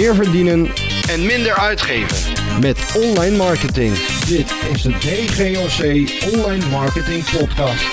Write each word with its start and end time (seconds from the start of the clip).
meer 0.00 0.14
verdienen 0.22 0.60
en 1.12 1.20
minder 1.32 1.54
uitgeven. 1.70 2.18
met 2.66 2.78
online 3.04 3.36
marketing. 3.46 3.92
Dit 4.32 4.48
is 4.72 4.80
de 4.86 4.94
DGOC 5.04 5.80
Online 6.34 6.66
Marketing 6.78 7.22
Podcast. 7.36 7.92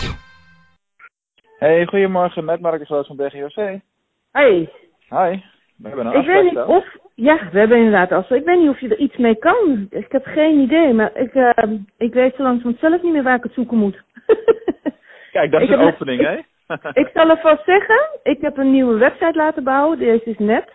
Hey, 1.60 1.86
goedemorgen, 1.86 2.46
met 2.46 2.60
Marcus 2.62 2.88
Roos 2.88 3.08
van 3.08 3.18
DGOC. 3.18 3.60
Hey, 4.32 4.70
Hi, 5.10 5.32
we 5.78 5.88
hebben 5.88 6.06
een 6.06 6.20
ik 6.20 6.26
weet 6.26 6.44
niet 6.44 6.58
of... 6.58 6.86
Ja, 7.16 7.50
we 7.52 7.60
hebben 7.60 7.78
inderdaad 7.78 8.12
afspraak. 8.12 8.40
Ik 8.40 8.46
weet 8.46 8.60
niet 8.60 8.70
of 8.70 8.80
je 8.80 8.88
er 8.88 8.98
iets 8.98 9.18
mee 9.18 9.36
kan. 9.36 9.88
Ik 9.90 10.12
heb 10.12 10.26
geen 10.26 10.60
idee, 10.60 10.94
maar 10.94 11.12
ik, 11.16 11.34
eh, 11.34 11.72
ik 11.98 12.14
weet 12.14 12.36
zo 12.36 12.44
langzamerhand 12.44 12.80
zelf 12.80 13.02
niet 13.02 13.12
meer 13.14 13.24
waar 13.24 13.36
ik 13.36 13.44
het 13.44 13.54
zoeken 13.54 13.78
moet. 13.78 14.04
Kijk, 15.36 15.52
dat 15.52 15.62
is 15.62 15.70
Ik 15.70 15.74
een 15.74 15.94
opening, 15.94 16.22
hè? 16.22 16.36
ik 17.04 17.10
zal 17.14 17.30
alvast 17.30 17.64
zeggen, 17.66 18.20
ik 18.24 18.42
heb 18.42 18.58
een 18.58 18.72
nieuwe 18.72 18.98
website 18.98 19.38
laten 19.38 19.64
bouwen. 19.64 19.98
Deze 19.98 20.30
is 20.30 20.38
net 20.38 20.72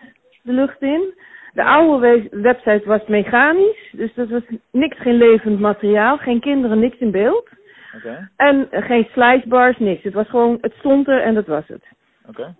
de 0.47 0.53
lucht 0.53 0.81
in. 0.81 1.13
De 1.53 1.63
oude 1.63 2.07
we- 2.07 2.41
website 2.41 2.81
was 2.85 3.01
mechanisch, 3.07 3.89
dus 3.91 4.13
dat 4.13 4.29
was 4.29 4.41
niks, 4.71 4.97
geen 4.99 5.17
levend 5.17 5.59
materiaal, 5.59 6.17
geen 6.17 6.39
kinderen, 6.39 6.79
niks 6.79 6.97
in 6.97 7.11
beeld. 7.11 7.49
En 8.35 8.67
geen 8.71 9.07
slicebars, 9.11 9.77
niks. 9.77 10.03
Het 10.03 10.13
was 10.13 10.29
gewoon, 10.29 10.57
het 10.61 10.73
stond 10.79 11.07
er 11.07 11.21
en 11.21 11.33
dat 11.33 11.47
was 11.47 11.67
het. 11.67 11.83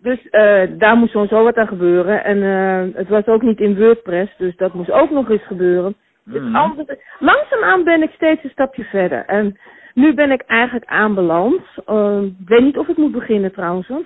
Dus 0.01 0.29
eh, 0.29 0.61
daar 0.77 0.95
moest 0.97 1.11
sowieso 1.11 1.43
wat 1.43 1.55
aan 1.55 1.67
gebeuren. 1.67 2.23
En 2.23 2.43
eh, 2.43 2.95
het 2.97 3.07
was 3.07 3.25
ook 3.25 3.41
niet 3.41 3.59
in 3.59 3.77
WordPress, 3.77 4.37
dus 4.37 4.55
dat 4.55 4.73
moest 4.73 4.91
ook 4.91 5.09
nog 5.09 5.29
eens 5.29 5.45
gebeuren. 5.45 5.95
Dus 6.25 6.41
Mhm. 6.41 6.55
altijd, 6.55 7.03
langzaamaan 7.19 7.83
ben 7.83 8.01
ik 8.01 8.11
steeds 8.15 8.43
een 8.43 8.49
stapje 8.49 8.83
verder. 8.83 9.25
En 9.25 9.57
nu 9.97 10.13
ben 10.13 10.31
ik 10.31 10.41
eigenlijk 10.41 10.85
aanbeland. 10.85 11.61
Uh, 11.89 12.21
ik 12.21 12.47
weet 12.47 12.61
niet 12.61 12.77
of 12.77 12.87
ik 12.87 12.97
moet 12.97 13.11
beginnen 13.11 13.51
trouwens. 13.51 13.87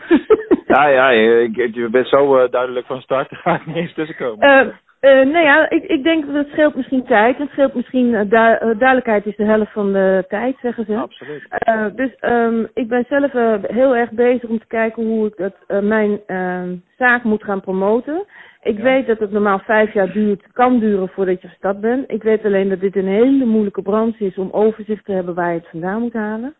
Ja, 0.67 0.87
ja, 0.87 1.09
je, 1.73 1.87
bent 1.91 2.07
zo 2.07 2.37
eh, 2.37 2.51
duidelijk 2.51 2.85
van 2.85 3.01
start, 3.01 3.29
daar 3.31 3.39
ga 3.39 3.55
ik 3.55 3.65
niet 3.65 3.75
eens 3.75 3.93
tussenkomen. 3.93 4.39
Eh, 4.39 4.67
eh, 4.99 5.27
nou 5.27 5.45
ja, 5.45 5.69
ik, 5.69 5.83
ik 5.83 6.03
denk 6.03 6.25
dat 6.25 6.35
het 6.35 6.47
scheelt 6.47 6.75
misschien 6.75 7.03
tijd. 7.03 7.37
Het 7.37 7.49
scheelt 7.49 7.73
misschien, 7.73 8.11
du- 8.11 8.75
duidelijkheid 8.77 9.25
is 9.25 9.35
de 9.35 9.45
helft 9.45 9.71
van 9.71 9.93
de 9.93 10.25
tijd, 10.27 10.57
zeggen 10.61 10.85
ze. 10.85 10.95
Absoluut. 10.95 11.47
Dus 11.95 12.15
ehm, 12.19 12.65
ik 12.73 12.87
ben 12.87 13.05
zelf 13.09 13.31
heel 13.61 13.95
erg 13.95 14.11
bezig 14.11 14.49
om 14.49 14.59
te 14.59 14.67
kijken 14.67 15.03
hoe 15.03 15.27
ik 15.27 15.37
dat, 15.37 15.81
mijn 15.83 16.19
ehm, 16.27 16.75
zaak 16.97 17.23
moet 17.23 17.43
gaan 17.43 17.61
promoten. 17.61 18.25
Ik 18.63 18.77
Ja. 18.77 18.83
weet 18.83 19.07
dat 19.07 19.19
het 19.19 19.31
normaal 19.31 19.59
vijf 19.59 19.93
jaar 19.93 20.11
duurt, 20.11 20.51
kan 20.53 20.79
duren 20.79 21.09
voordat 21.09 21.41
je 21.41 21.47
gestart 21.47 21.79
bent. 21.81 22.11
Ik 22.11 22.23
weet 22.23 22.45
alleen 22.45 22.69
dat 22.69 22.79
dit 22.79 22.95
een 22.95 23.07
hele 23.07 23.45
moeilijke 23.45 23.81
branche 23.81 24.25
is 24.25 24.37
om 24.37 24.49
overzicht 24.51 25.05
te 25.05 25.11
hebben 25.11 25.33
waar 25.35 25.51
je 25.53 25.57
het 25.59 25.69
vandaan 25.69 26.01
moet 26.01 26.13
halen. 26.13 26.55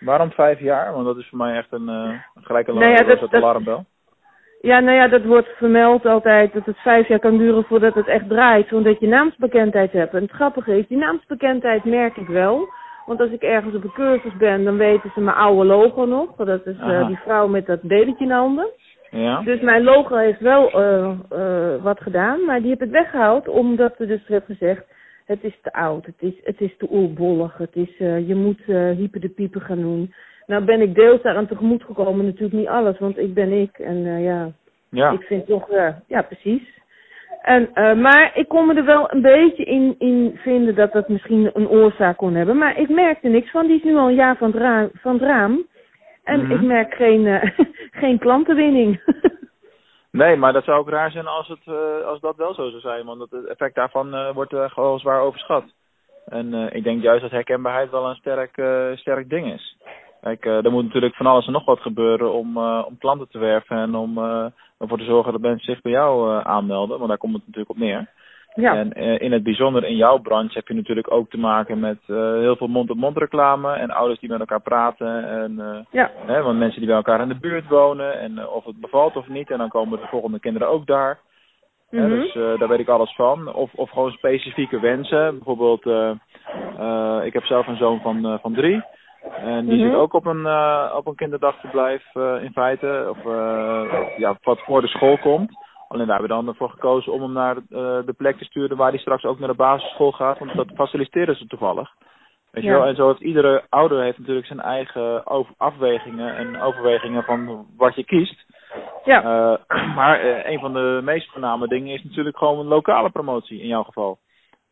Waarom 0.00 0.30
vijf 0.30 0.60
jaar? 0.60 0.92
Want 0.92 1.04
dat 1.04 1.16
is 1.16 1.28
voor 1.28 1.38
mij 1.38 1.56
echt 1.56 1.72
een 1.72 1.88
uh, 1.88 2.10
gelijke 2.34 2.72
Nou 2.72 2.84
ja, 2.86 3.02
dat- 3.02 3.34
alarmbel. 3.34 3.84
Ja, 4.60 4.80
nou 4.80 4.96
ja, 4.96 5.08
dat 5.08 5.24
wordt 5.24 5.48
vermeld 5.48 6.06
altijd 6.06 6.52
dat 6.52 6.64
het 6.66 6.78
vijf 6.78 7.08
jaar 7.08 7.18
kan 7.18 7.38
duren 7.38 7.64
voordat 7.64 7.94
het 7.94 8.06
echt 8.06 8.28
draait, 8.28 8.68
zodat 8.68 9.00
je 9.00 9.06
naamsbekendheid 9.08 9.92
hebt. 9.92 10.14
En 10.14 10.22
het 10.22 10.30
grappige 10.30 10.78
is, 10.78 10.86
die 10.86 10.98
naamsbekendheid 10.98 11.84
merk 11.84 12.16
ik 12.16 12.26
wel. 12.26 12.68
Want 13.06 13.20
als 13.20 13.30
ik 13.30 13.42
ergens 13.42 13.74
op 13.74 13.84
een 13.84 13.92
cursus 13.92 14.36
ben, 14.36 14.64
dan 14.64 14.76
weten 14.76 15.10
ze 15.14 15.20
mijn 15.20 15.36
oude 15.36 15.64
logo 15.64 16.04
nog. 16.04 16.34
Dat 16.36 16.66
is 16.66 16.78
eh, 16.78 17.06
die 17.06 17.18
vrouw 17.24 17.48
met 17.48 17.66
dat 17.66 17.82
babytje 17.82 18.22
in 18.24 18.28
de 18.28 18.34
handen. 18.34 18.68
Ja? 19.16 19.40
Dus 19.44 19.60
mijn 19.60 19.82
logo 19.82 20.16
heeft 20.16 20.40
wel 20.40 20.70
eh, 20.70 21.10
eh, 21.30 21.82
wat 21.82 22.00
gedaan, 22.00 22.44
maar 22.44 22.60
die 22.60 22.70
heb 22.70 22.82
ik 22.82 22.90
weggehaald 22.90 23.48
omdat 23.48 23.94
ze 23.98 24.06
dus 24.06 24.26
heeft 24.26 24.44
gezegd, 24.44 24.84
het 25.26 25.44
is 25.44 25.58
te 25.62 25.72
oud, 25.72 26.06
het 26.06 26.14
is, 26.18 26.34
het 26.44 26.60
is 26.60 26.76
te 26.76 26.86
oerbollig, 26.90 27.56
het 27.58 27.76
is, 27.76 27.96
eh, 27.98 28.28
je 28.28 28.34
moet 28.34 28.62
hyper 28.96 29.20
de 29.20 29.28
pieper 29.28 29.60
gaan 29.60 29.80
doen. 29.80 30.14
Nou 30.46 30.64
ben 30.64 30.80
ik 30.80 30.94
deels 30.94 31.22
daaraan 31.22 31.46
tegemoet 31.46 31.82
gekomen, 31.82 32.24
natuurlijk 32.24 32.58
niet 32.58 32.68
alles, 32.68 32.98
want 32.98 33.18
ik 33.18 33.34
ben 33.34 33.52
ik 33.52 33.78
en 33.78 34.22
ja, 34.22 34.50
Ja. 34.90 35.10
ik 35.10 35.22
vind 35.22 35.46
toch, 35.46 35.68
ja 36.06 36.22
precies. 36.22 36.76
En, 37.46 37.68
eh, 37.74 37.94
maar 37.94 38.30
ik 38.34 38.48
kon 38.48 38.66
me 38.66 38.74
er 38.74 38.84
wel 38.84 39.12
een 39.12 39.22
beetje 39.22 39.64
in, 39.64 39.94
in 39.98 40.38
vinden 40.42 40.74
dat 40.74 40.92
dat 40.92 41.08
misschien 41.08 41.50
een 41.52 41.68
oorzaak 41.68 42.16
kon 42.16 42.34
hebben. 42.34 42.58
Maar 42.58 42.80
ik 42.80 42.88
merkte 42.88 43.28
niks 43.28 43.50
van. 43.50 43.66
Die 43.66 43.76
is 43.76 43.82
nu 43.82 43.96
al 43.96 44.08
een 44.08 44.14
jaar 44.14 44.36
van 44.36 44.50
het 44.50 44.60
raam. 44.60 44.90
Van 44.92 45.12
het 45.12 45.22
raam. 45.22 45.66
En 46.26 46.40
Mhm. 46.42 46.52
ik 46.52 46.60
merk 46.60 46.94
geen, 46.94 47.26
eh, 47.26 47.50
geen 48.02 48.18
klantenwinning. 48.18 49.00
Nee, 50.10 50.36
maar 50.36 50.52
dat 50.52 50.64
zou 50.64 50.78
ook 50.78 50.88
raar 50.88 51.10
zijn 51.10 51.26
als, 51.26 51.48
het, 51.48 51.60
eh, 51.64 52.06
als 52.06 52.20
dat 52.20 52.36
wel 52.36 52.54
zo 52.54 52.68
zou 52.68 52.80
zijn. 52.80 53.06
Want 53.06 53.20
het 53.30 53.46
effect 53.46 53.74
daarvan 53.74 54.14
eh, 54.14 54.34
wordt 54.34 54.54
gewoon 54.56 54.98
zwaar 54.98 55.20
overschat. 55.20 55.64
En 56.26 56.54
ik 56.72 56.84
denk 56.84 57.02
juist 57.02 57.22
dat 57.22 57.30
herkenbaarheid 57.30 57.90
wel 57.90 58.08
een 58.08 58.14
sterk, 58.14 58.56
eh, 58.56 58.96
sterk 58.96 59.28
ding 59.28 59.52
is. 59.52 59.76
Kijk, 60.20 60.44
er 60.44 60.70
moet 60.70 60.84
natuurlijk 60.84 61.14
van 61.14 61.26
alles 61.26 61.46
en 61.46 61.52
nog 61.52 61.64
wat 61.64 61.80
gebeuren 61.80 62.32
om, 62.32 62.58
om 62.58 62.98
klanten 62.98 63.28
te 63.28 63.38
werven 63.38 63.76
en 63.76 63.94
om 63.94 64.18
ervoor 64.78 64.98
te 64.98 65.04
zorgen 65.04 65.32
dat 65.32 65.40
mensen 65.40 65.72
zich 65.72 65.82
bij 65.82 65.92
jou 65.92 66.42
aanmelden. 66.44 66.96
Want 66.96 67.08
daar 67.08 67.18
komt 67.18 67.32
het 67.34 67.42
natuurlijk 67.46 67.70
op 67.70 67.78
neer. 67.78 68.08
Ja. 68.56 68.74
En 68.74 68.92
eh, 68.92 69.20
in 69.20 69.32
het 69.32 69.42
bijzonder 69.42 69.84
in 69.84 69.96
jouw 69.96 70.18
branche 70.18 70.54
heb 70.58 70.68
je 70.68 70.74
natuurlijk 70.74 71.10
ook 71.12 71.30
te 71.30 71.38
maken 71.38 71.80
met 71.80 71.98
eh, 72.06 72.16
heel 72.16 72.56
veel 72.56 72.66
mond-op-mond 72.66 73.16
reclame 73.16 73.72
en 73.72 73.90
ouders 73.90 74.20
die 74.20 74.28
met 74.28 74.40
elkaar 74.40 74.60
praten. 74.60 75.28
En, 75.28 75.60
eh, 75.60 75.78
ja. 75.90 76.10
hè, 76.26 76.42
want 76.42 76.58
mensen 76.58 76.78
die 76.78 76.88
bij 76.88 76.96
elkaar 76.96 77.20
in 77.20 77.28
de 77.28 77.38
buurt 77.38 77.68
wonen 77.68 78.18
en 78.20 78.48
of 78.48 78.64
het 78.64 78.80
bevalt 78.80 79.16
of 79.16 79.28
niet. 79.28 79.50
En 79.50 79.58
dan 79.58 79.68
komen 79.68 80.00
de 80.00 80.06
volgende 80.06 80.40
kinderen 80.40 80.68
ook 80.68 80.86
daar. 80.86 81.18
Hè, 81.90 82.06
Mhm. 82.06 82.20
dus 82.20 82.32
daar 82.32 82.68
weet 82.68 82.78
ik 82.78 82.88
alles 82.88 83.14
van. 83.14 83.54
Of, 83.54 83.74
of 83.74 83.90
gewoon 83.90 84.10
specifieke 84.10 84.80
wensen. 84.80 85.34
Bijvoorbeeld, 85.34 85.86
ik 87.24 87.32
heb 87.32 87.44
zelf 87.44 87.66
een 87.66 87.76
zoon 87.76 88.00
van, 88.00 88.38
van 88.42 88.54
drie. 88.54 88.82
En 89.36 89.66
die 89.66 89.76
Mhm. 89.78 89.86
zit 89.86 89.94
ook 89.98 90.12
op 90.12 90.26
een, 90.26 90.46
op 90.96 91.06
een 91.06 91.14
kinderdagverblijf 91.14 92.14
in 92.14 92.52
feite. 92.52 93.06
Of 93.10 93.18
ja, 94.16 94.36
wat 94.42 94.60
voor 94.60 94.80
de 94.80 94.86
school 94.88 95.18
komt. 95.18 95.65
Alleen 95.88 96.06
daar 96.06 96.18
hebben 96.18 96.36
we 96.36 96.42
dan 96.42 96.52
ervoor 96.52 96.70
gekozen 96.70 97.12
om 97.12 97.22
hem 97.22 97.32
naar 97.32 97.56
eh, 97.56 97.62
de 98.06 98.14
plek 98.16 98.36
te 98.38 98.44
sturen 98.44 98.76
waar 98.76 98.90
hij 98.90 98.98
straks 98.98 99.24
ook 99.24 99.38
naar 99.38 99.48
de 99.48 99.54
basisschool 99.54 100.12
gaat. 100.12 100.38
Want 100.38 100.54
dat 100.54 100.66
faciliteren 100.74 101.36
ze 101.36 101.46
toevallig. 101.46 101.90
Weet 102.50 102.64
je 102.64 102.70
Ja. 102.70 102.76
wel? 102.78 102.86
En 102.86 102.94
zo 102.94 103.08
heeft 103.08 103.20
iedere 103.20 103.62
ouder 103.68 104.02
heeft 104.02 104.18
natuurlijk 104.18 104.46
zijn 104.46 104.60
eigen 104.60 105.24
afwegingen 105.56 106.36
en 106.36 106.60
overwegingen 106.60 107.22
van 107.22 107.66
wat 107.76 107.94
je 107.94 108.04
kiest. 108.04 108.44
ja. 109.04 109.22
Eh, 109.68 109.94
maar 109.98 110.20
eh, 110.20 110.52
een 110.52 110.58
van 110.60 110.72
de 110.72 111.00
meest 111.04 111.30
voorname 111.30 111.68
dingen 111.68 111.94
is 111.94 112.04
natuurlijk 112.04 112.38
gewoon 112.38 112.58
een 112.58 112.66
lokale 112.66 113.10
promotie 113.10 113.60
in 113.60 113.66
jouw 113.68 113.82
geval. 113.82 114.18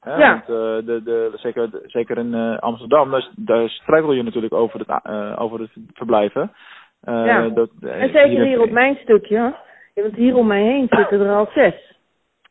Hè, 0.01 0.17
Ja. 0.17 0.33
Want, 0.33 0.47
de, 0.87 1.01
de, 1.05 1.31
zeker, 1.35 1.69
zeker 1.87 2.19
in 2.19 2.59
Amsterdam, 2.59 3.11
daar, 3.11 3.29
daar 3.37 3.69
struikel 3.69 4.13
je 4.13 4.23
natuurlijk 4.23 4.55
over 4.55 4.79
het, 4.87 5.05
over 5.39 5.61
het 5.61 5.71
verblijven. 5.93 6.53
Ja. 7.01 7.49
dat, 7.49 7.71
En 7.81 8.09
zeker 8.13 8.45
hier 8.45 8.61
op 8.61 8.71
mijn 8.71 8.97
stukje. 9.03 9.55
Want 10.03 10.15
hier 10.15 10.37
om 10.37 10.47
mij 10.47 10.62
heen 10.62 10.87
zitten 10.91 11.21
er 11.21 11.34
al 11.34 11.49
zes. 11.55 11.75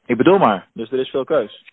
Ik 0.06 0.18
bedoel 0.18 0.38
maar, 0.38 0.68
dus 0.74 0.92
er 0.92 1.00
is 1.00 1.10
veel 1.10 1.24
keus. 1.24 1.72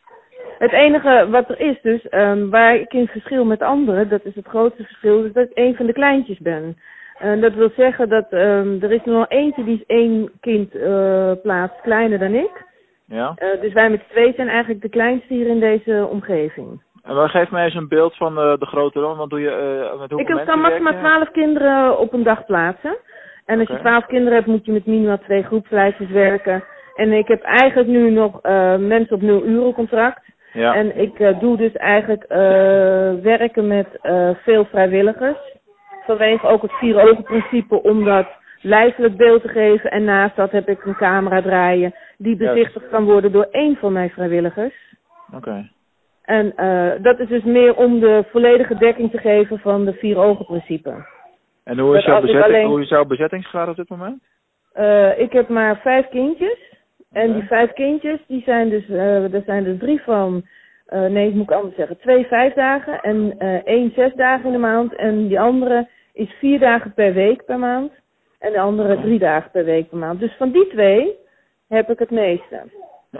Het 0.58 0.72
enige 0.72 1.26
wat 1.30 1.48
er 1.48 1.60
is 1.60 1.80
dus, 1.82 2.08
ehm, 2.08 2.48
waar 2.48 2.74
ik 2.74 2.92
in 2.92 3.06
verschil 3.06 3.44
met 3.44 3.62
anderen, 3.62 4.08
dat 4.08 4.24
is 4.24 4.34
het 4.34 4.46
grootste 4.46 4.84
verschil, 4.84 5.24
is 5.24 5.32
dat 5.32 5.44
ik 5.44 5.58
een 5.58 5.76
van 5.76 5.86
de 5.86 5.92
kleintjes 5.92 6.38
ben. 6.38 6.76
En 7.18 7.40
dat 7.40 7.54
wil 7.54 7.70
zeggen 7.76 8.08
dat 8.08 8.26
ehm, 8.30 8.76
er 8.80 8.92
is 8.92 9.04
nog 9.04 9.28
eentje 9.28 9.64
die 9.64 9.74
is 9.74 9.86
één 9.86 10.30
kind 10.40 10.74
eh 10.74 11.32
plaats 11.42 11.80
kleiner 11.82 12.18
dan 12.18 12.34
ik. 12.34 12.64
Ja? 13.06 13.32
Eh, 13.36 13.60
dus 13.60 13.72
wij 13.72 13.90
met 13.90 14.08
twee 14.08 14.32
zijn 14.36 14.48
eigenlijk 14.48 14.82
de 14.82 14.88
kleinste 14.88 15.34
hier 15.34 15.46
in 15.46 15.60
deze 15.60 16.06
omgeving. 16.10 16.82
En 17.02 17.28
geef 17.28 17.50
mij 17.50 17.64
eens 17.64 17.74
een 17.74 17.88
beeld 17.88 18.16
van 18.16 18.38
eh, 18.38 18.58
de 18.58 18.66
grote 18.66 19.00
rol. 19.00 19.16
Wat 19.16 19.30
doe 19.30 19.40
je, 19.40 19.50
eh 19.50 20.00
met 20.00 20.10
hoeveel 20.10 20.36
Ik 20.38 20.46
kan 20.46 20.60
maximaal 20.60 20.92
twaalf 20.92 21.30
kinderen 21.30 21.98
op 21.98 22.12
een 22.12 22.22
dag 22.22 22.44
plaatsen. 22.46 22.96
En 23.50 23.58
als 23.58 23.68
je 23.68 23.78
twaalf 23.78 24.06
kinderen 24.06 24.34
hebt, 24.34 24.46
moet 24.46 24.64
je 24.64 24.72
met 24.72 24.86
minimaal 24.86 25.18
twee 25.18 25.42
groepslijstjes 25.42 26.10
werken. 26.10 26.64
En 26.94 27.12
ik 27.12 27.28
heb 27.28 27.42
eigenlijk 27.42 27.88
nu 27.88 28.10
nog 28.10 28.40
eh, 28.42 28.76
mensen 28.76 29.14
op 29.14 29.22
nul 29.22 29.46
uren 29.46 29.72
contract. 29.72 30.22
Ja. 30.52 30.74
En 30.74 31.00
ik 31.00 31.18
eh, 31.18 31.40
doe 31.40 31.56
dus 31.56 31.72
eigenlijk 31.72 32.22
eh, 32.22 32.38
werken 33.22 33.66
met 33.66 33.86
veel 34.44 34.64
vrijwilligers. 34.64 35.38
Vanwege 36.06 36.46
ook 36.46 36.62
het 36.62 36.72
vier 36.72 37.00
ogen 37.00 37.22
principe 37.22 37.82
om 37.82 38.04
dat 38.04 38.26
lijfelijk 38.60 39.16
beeld 39.16 39.42
te 39.42 39.48
geven. 39.48 39.90
En 39.90 40.04
naast 40.04 40.36
dat 40.36 40.50
heb 40.50 40.68
ik 40.68 40.84
een 40.84 40.96
camera 40.96 41.42
draaien 41.42 41.94
die 42.16 42.36
bezichtigd 42.36 42.88
kan 42.88 43.04
worden 43.04 43.32
door 43.32 43.48
één 43.50 43.76
van 43.76 43.92
mijn 43.92 44.10
vrijwilligers. 44.10 44.74
Oké. 45.34 45.70
En 46.22 46.52
dat 47.02 47.18
is 47.18 47.28
dus 47.28 47.44
meer 47.44 47.74
om 47.74 48.00
de 48.00 48.24
volledige 48.30 48.74
dekking 48.74 49.10
te 49.10 49.18
geven 49.18 49.58
van 49.58 49.84
de 49.84 49.92
vier 49.92 50.18
ogen 50.18 50.44
principe. 50.44 51.18
En 51.70 51.78
hoe 51.78 51.96
is, 51.96 52.04
jouw 52.04 52.20
bezetting, 52.20 52.44
alleen- 52.44 52.66
hoe 52.66 52.80
is 52.80 52.88
jouw 52.88 53.04
bezettingsgraad 53.04 53.68
op 53.68 53.76
dit 53.76 53.88
moment? 53.88 54.22
Eh, 54.72 55.18
ik 55.18 55.32
heb 55.32 55.48
maar 55.48 55.76
vijf 55.80 56.08
kindjes. 56.08 56.58
En 57.12 57.32
die 57.32 57.42
vijf 57.42 57.72
kindjes, 57.72 58.18
die 58.26 58.42
zijn 58.42 58.68
dus, 58.68 58.88
eh 58.88 59.34
er 59.34 59.42
zijn 59.46 59.66
er 59.66 59.78
drie 59.78 60.02
van, 60.02 60.42
eh, 60.86 61.06
nee, 61.06 61.34
moet 61.34 61.50
ik 61.50 61.56
anders 61.56 61.74
zeggen, 61.76 61.98
twee 61.98 62.26
vijf 62.26 62.54
dagen 62.54 63.00
en 63.00 63.38
één 63.64 63.92
zes 63.94 64.14
dagen 64.14 64.46
in 64.46 64.52
de 64.52 64.58
maand. 64.58 64.94
En 64.94 65.28
die 65.28 65.40
andere 65.40 65.88
is 66.12 66.30
vier 66.38 66.58
dagen 66.58 66.92
per 66.94 67.12
week 67.12 67.44
per 67.44 67.58
maand. 67.58 67.92
En 68.38 68.52
de 68.52 68.60
andere 68.60 69.00
drie 69.00 69.18
dagen 69.18 69.50
per 69.50 69.64
week 69.64 69.88
per 69.88 69.98
maand. 69.98 70.20
Dus 70.20 70.36
van 70.36 70.50
die 70.50 70.66
twee 70.66 71.16
heb 71.68 71.90
ik 71.90 71.98
het 71.98 72.10
meeste. 72.10 72.62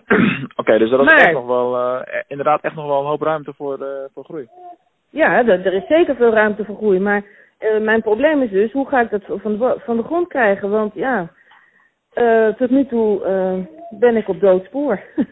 Oké, 0.60 0.78
dus 0.78 0.90
dat 0.90 1.00
is 1.00 1.06
Maar- 1.06 1.18
echt 1.24 1.32
nog 1.32 1.46
wel, 1.46 2.02
inderdaad 2.28 2.60
echt 2.60 2.74
nog 2.74 2.86
wel 2.86 3.00
een 3.00 3.06
hoop 3.06 3.22
ruimte 3.22 3.52
voor, 3.52 3.86
voor 4.14 4.24
groei. 4.24 4.48
Ja, 5.10 5.46
er 5.46 5.74
is 5.74 5.86
zeker 5.86 6.16
veel 6.16 6.32
ruimte 6.32 6.64
voor 6.64 6.76
groei. 6.76 6.98
Maar 7.00 7.24
eh, 7.60 7.80
mijn 7.80 8.02
probleem 8.02 8.42
is 8.42 8.50
dus, 8.50 8.72
hoe 8.72 8.88
ga 8.88 9.00
ik 9.00 9.10
dat 9.10 9.22
van 9.26 9.58
de, 9.58 9.74
van 9.78 9.96
de 9.96 10.02
grond 10.02 10.28
krijgen? 10.28 10.70
Want 10.70 10.94
ja, 10.94 11.30
eh, 12.12 12.48
tot 12.48 12.70
nu 12.70 12.86
toe 12.86 13.24
eh, 13.24 13.54
ben 13.98 14.16
ik 14.16 14.28
op 14.28 14.40
doodspoor. 14.40 15.00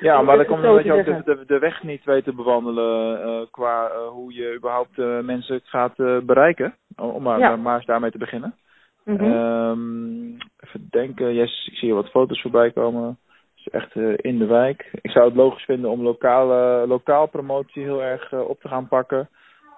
Ja, 0.00 0.22
maar 0.22 0.36
dan 0.36 0.46
komt 0.46 0.64
omdat 0.64 0.84
je 0.84 0.92
ook 0.92 1.04
de, 1.04 1.22
de, 1.24 1.44
de 1.46 1.58
weg 1.58 1.82
niet 1.82 2.04
weet 2.04 2.24
te 2.24 2.34
bewandelen 2.34 3.48
qua 3.50 3.90
hoe 4.10 4.34
je 4.34 4.54
überhaupt 4.56 4.96
mensen 5.22 5.60
gaat 5.64 5.96
bereiken. 6.26 6.74
Om 6.96 7.22
maar, 7.22 7.38
Ja. 7.38 7.56
maar 7.56 7.76
eens 7.76 7.86
daarmee 7.86 8.10
te 8.10 8.18
beginnen. 8.18 8.54
Mhm. 9.04 9.24
Ehm, 9.24 10.26
even 10.34 10.86
denken, 10.90 11.34
yes, 11.34 11.66
ik 11.66 11.76
zie 11.76 11.88
hier 11.88 11.94
wat 11.94 12.10
foto's 12.10 12.40
voorbij 12.40 12.70
komen. 12.70 13.18
Echt 13.70 13.94
in 14.16 14.38
de 14.38 14.46
wijk. 14.46 14.88
Ik 15.00 15.10
zou 15.10 15.24
het 15.24 15.36
logisch 15.36 15.64
vinden 15.64 15.90
om 15.90 16.02
lokale, 16.02 16.86
lokaal 16.86 17.26
promotie 17.26 17.82
heel 17.82 18.02
erg 18.02 18.32
op 18.32 18.60
te 18.60 18.68
gaan 18.68 18.88
pakken. 18.88 19.28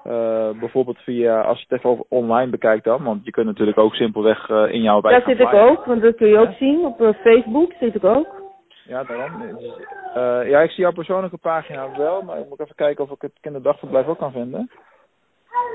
Eh, 0.04 0.50
bijvoorbeeld 0.50 0.98
via, 0.98 1.40
als 1.40 1.58
je 1.58 1.64
het 1.68 1.78
even 1.78 2.04
online 2.08 2.50
bekijkt 2.50 2.84
dan, 2.84 3.02
want 3.02 3.24
je 3.24 3.30
kunt 3.30 3.46
natuurlijk 3.46 3.78
ook 3.78 3.94
simpelweg 3.94 4.48
eh, 4.50 4.72
in 4.72 4.82
jouw 4.82 5.00
wijk 5.00 5.14
Daar 5.14 5.36
zit 5.36 5.40
ik 5.40 5.48
flyeren. 5.48 5.70
ook, 5.70 5.84
want 5.84 6.02
dat 6.02 6.16
kun 6.16 6.28
je 6.28 6.38
ook 6.38 6.50
Ja. 6.50 6.56
zien. 6.56 6.84
Op 6.84 7.00
eh, 7.00 7.08
Facebook 7.22 7.72
zit 7.80 7.94
ik 7.94 8.04
ook. 8.04 8.38
Ja, 8.84 9.04
daarom. 9.04 9.56
Dus, 9.58 9.76
ja, 10.48 10.60
ik 10.60 10.70
zie 10.70 10.82
jouw 10.82 10.92
persoonlijke 10.92 11.36
pagina 11.36 11.96
wel, 11.96 12.22
maar 12.22 12.38
ik 12.38 12.48
moet 12.48 12.60
even 12.60 12.74
kijken 12.74 13.04
of 13.04 13.10
ik 13.10 13.22
het 13.22 13.32
kinderdagverblijf 13.40 14.06
ook 14.06 14.18
kan 14.18 14.32
vinden. 14.32 14.70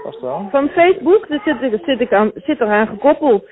Past 0.04 0.22
wel. 0.22 0.48
Van 0.52 0.70
Facebook 0.70 1.28
daar 1.28 1.42
zit, 1.46 1.62
ik, 1.74 1.84
zit, 1.86 2.02
ik 2.02 2.14
aan, 2.14 2.32
zit 2.36 2.60
eraan 2.60 2.88
gekoppeld. 2.88 3.48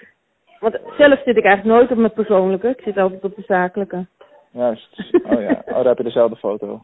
Want 0.59 0.79
zelf 0.97 1.21
zit 1.25 1.37
ik 1.37 1.43
eigenlijk 1.43 1.77
nooit 1.77 1.91
op 1.91 1.97
mijn 1.97 2.13
persoonlijke. 2.13 2.67
Ik 2.67 2.81
zit 2.83 2.97
altijd 2.97 3.23
op 3.23 3.35
de 3.35 3.43
zakelijke. 3.47 4.05
Juist. 4.51 5.11
Oh 5.23 5.41
ja, 5.41 5.61
oh, 5.65 5.73
daar 5.75 5.85
heb 5.85 5.97
je 5.97 6.03
dezelfde 6.03 6.35
foto. 6.35 6.81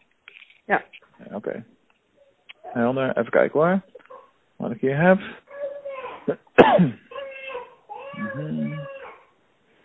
Ja. 0.65 0.81
Ja, 1.29 1.35
Oké. 1.35 1.63
Helder, 2.73 3.17
even 3.17 3.31
kijken 3.31 3.59
hoor. 3.59 3.79
Wat 4.57 4.71
ik 4.71 4.81
hier 4.81 4.97
heb. 4.97 5.19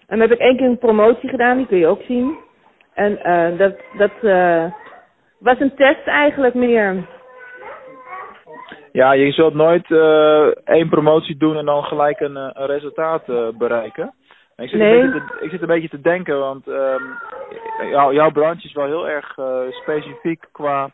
En 0.06 0.20
dan 0.20 0.28
heb 0.28 0.38
ik 0.38 0.38
één 0.38 0.56
keer 0.56 0.66
een 0.66 0.78
promotie 0.78 1.28
gedaan, 1.28 1.56
die 1.56 1.66
kun 1.66 1.78
je 1.78 1.86
ook 1.86 2.02
zien. 2.02 2.36
En 2.94 3.18
eh, 3.24 3.58
dat, 3.58 3.74
dat 3.96 4.10
eh, 4.22 4.64
was 5.38 5.60
een 5.60 5.74
test 5.74 6.06
eigenlijk 6.06 6.54
meer. 6.54 7.06
Ja, 8.92 9.12
je 9.12 9.32
zult 9.32 9.54
nooit 9.54 9.90
eh, 9.90 10.46
één 10.64 10.88
promotie 10.88 11.36
doen 11.36 11.56
en 11.56 11.64
dan 11.64 11.84
gelijk 11.84 12.20
een, 12.20 12.36
een 12.36 12.66
resultaat 12.66 13.26
bereiken. 13.58 14.14
En 14.56 14.64
ik, 14.64 14.70
zit 14.70 14.78
Nee. 14.78 15.00
een 15.00 15.10
beetje 15.12 15.26
te, 15.26 15.44
ik 15.44 15.50
zit 15.50 15.60
een 15.60 15.66
beetje 15.66 15.88
te 15.88 16.00
denken, 16.00 16.38
want 16.38 16.68
ehm, 16.68 17.02
jou- 17.90 18.14
jouw 18.14 18.30
branche 18.30 18.66
is 18.66 18.72
wel 18.72 18.86
heel 18.86 19.08
erg 19.08 19.38
specifiek 19.70 20.44
qua 20.52 20.90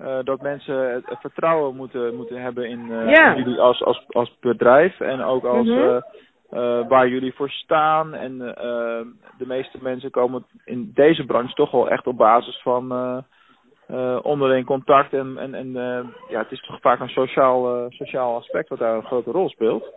eh, 0.00 0.18
dat 0.24 0.40
mensen 0.42 0.92
het, 0.92 1.06
het 1.06 1.20
vertrouwen 1.20 1.76
moeten, 1.76 2.14
moeten 2.16 2.42
hebben 2.42 2.68
in 2.68 2.90
eh, 2.92 3.10
Ja. 3.10 3.36
jullie 3.36 3.60
als, 3.60 3.82
als, 3.84 4.04
als 4.08 4.36
bedrijf 4.40 5.00
en 5.00 5.22
ook 5.22 5.44
als 5.44 5.66
Mhm. 5.66 6.00
eh, 6.50 6.88
waar 6.88 7.08
jullie 7.08 7.34
voor 7.34 7.50
staan. 7.50 8.14
En 8.14 8.38
de 9.38 9.46
meeste 9.46 9.78
mensen 9.80 10.10
komen 10.10 10.44
in 10.64 10.90
deze 10.94 11.24
branche 11.24 11.54
toch 11.54 11.70
wel 11.70 11.90
echt 11.90 12.06
op 12.06 12.16
basis 12.16 12.60
van 12.62 13.24
onderling 14.22 14.66
contact 14.66 15.12
en, 15.12 15.38
en, 15.38 15.54
en 15.54 15.72
ja, 16.28 16.38
het 16.38 16.52
is 16.52 16.60
toch 16.60 16.80
vaak 16.80 17.00
een 17.00 17.08
sociaal, 17.08 17.86
sociaal 17.90 18.36
aspect 18.36 18.68
wat 18.68 18.78
daar 18.78 18.96
een 18.96 19.04
grote 19.06 19.30
rol 19.30 19.48
speelt. 19.48 19.92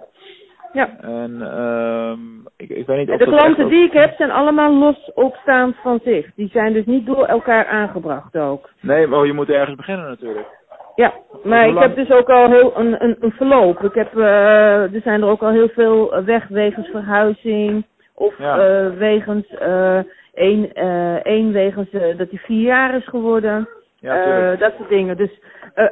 Ja. 0.73 0.89
En 1.01 1.41
ehm 1.41 2.19
ik, 2.57 2.69
ik 2.69 2.85
weet 2.85 2.97
niet 2.97 3.09
of 3.09 3.17
De 3.17 3.25
klanten 3.25 3.63
ook- 3.63 3.69
die 3.69 3.83
ik 3.85 3.93
heb 3.93 4.13
zijn 4.15 4.31
allemaal 4.31 4.73
los 4.73 5.11
opstaand 5.13 5.75
van 5.81 5.99
zich. 6.03 6.27
Die 6.35 6.49
zijn 6.51 6.73
dus 6.73 6.85
niet 6.85 7.05
door 7.05 7.25
elkaar 7.25 7.65
aangebracht 7.65 8.37
ook. 8.37 8.69
Nee, 8.79 9.07
maar 9.07 9.25
je 9.25 9.33
moet 9.33 9.49
ergens 9.49 9.75
beginnen 9.75 10.07
natuurlijk. 10.07 10.47
Ja, 10.95 11.13
maar 11.43 11.67
ik 11.67 11.77
heb 11.77 11.95
dus 11.95 12.11
ook 12.11 12.29
al 12.29 12.49
heel 12.49 12.77
een, 12.77 13.03
een, 13.03 13.15
een 13.19 13.31
verloop. 13.31 13.83
Ik 13.83 13.93
heb, 13.93 14.17
eh, 14.17 14.93
er 14.93 15.01
zijn 15.03 15.21
er 15.21 15.27
ook 15.27 15.41
al 15.43 15.49
heel 15.51 15.69
veel 15.69 16.13
eh, 16.15 16.23
weg 16.23 16.47
wegens 16.47 16.87
verhuizing. 16.87 17.85
Of 18.15 18.37
Ja. 18.37 18.57
eh, 18.59 18.89
wegens 18.97 19.47
eh 19.47 19.99
één, 20.33 20.73
eh, 20.73 21.15
één 21.25 21.51
wegens 21.51 21.89
dat 21.91 22.29
hij 22.29 22.39
vier 22.45 22.61
jaar 22.61 22.95
is 22.95 23.07
geworden. 23.07 23.69
Ja, 23.99 24.55
dat 24.55 24.73
soort 24.77 24.89
dingen. 24.89 25.17
Dus, 25.17 25.39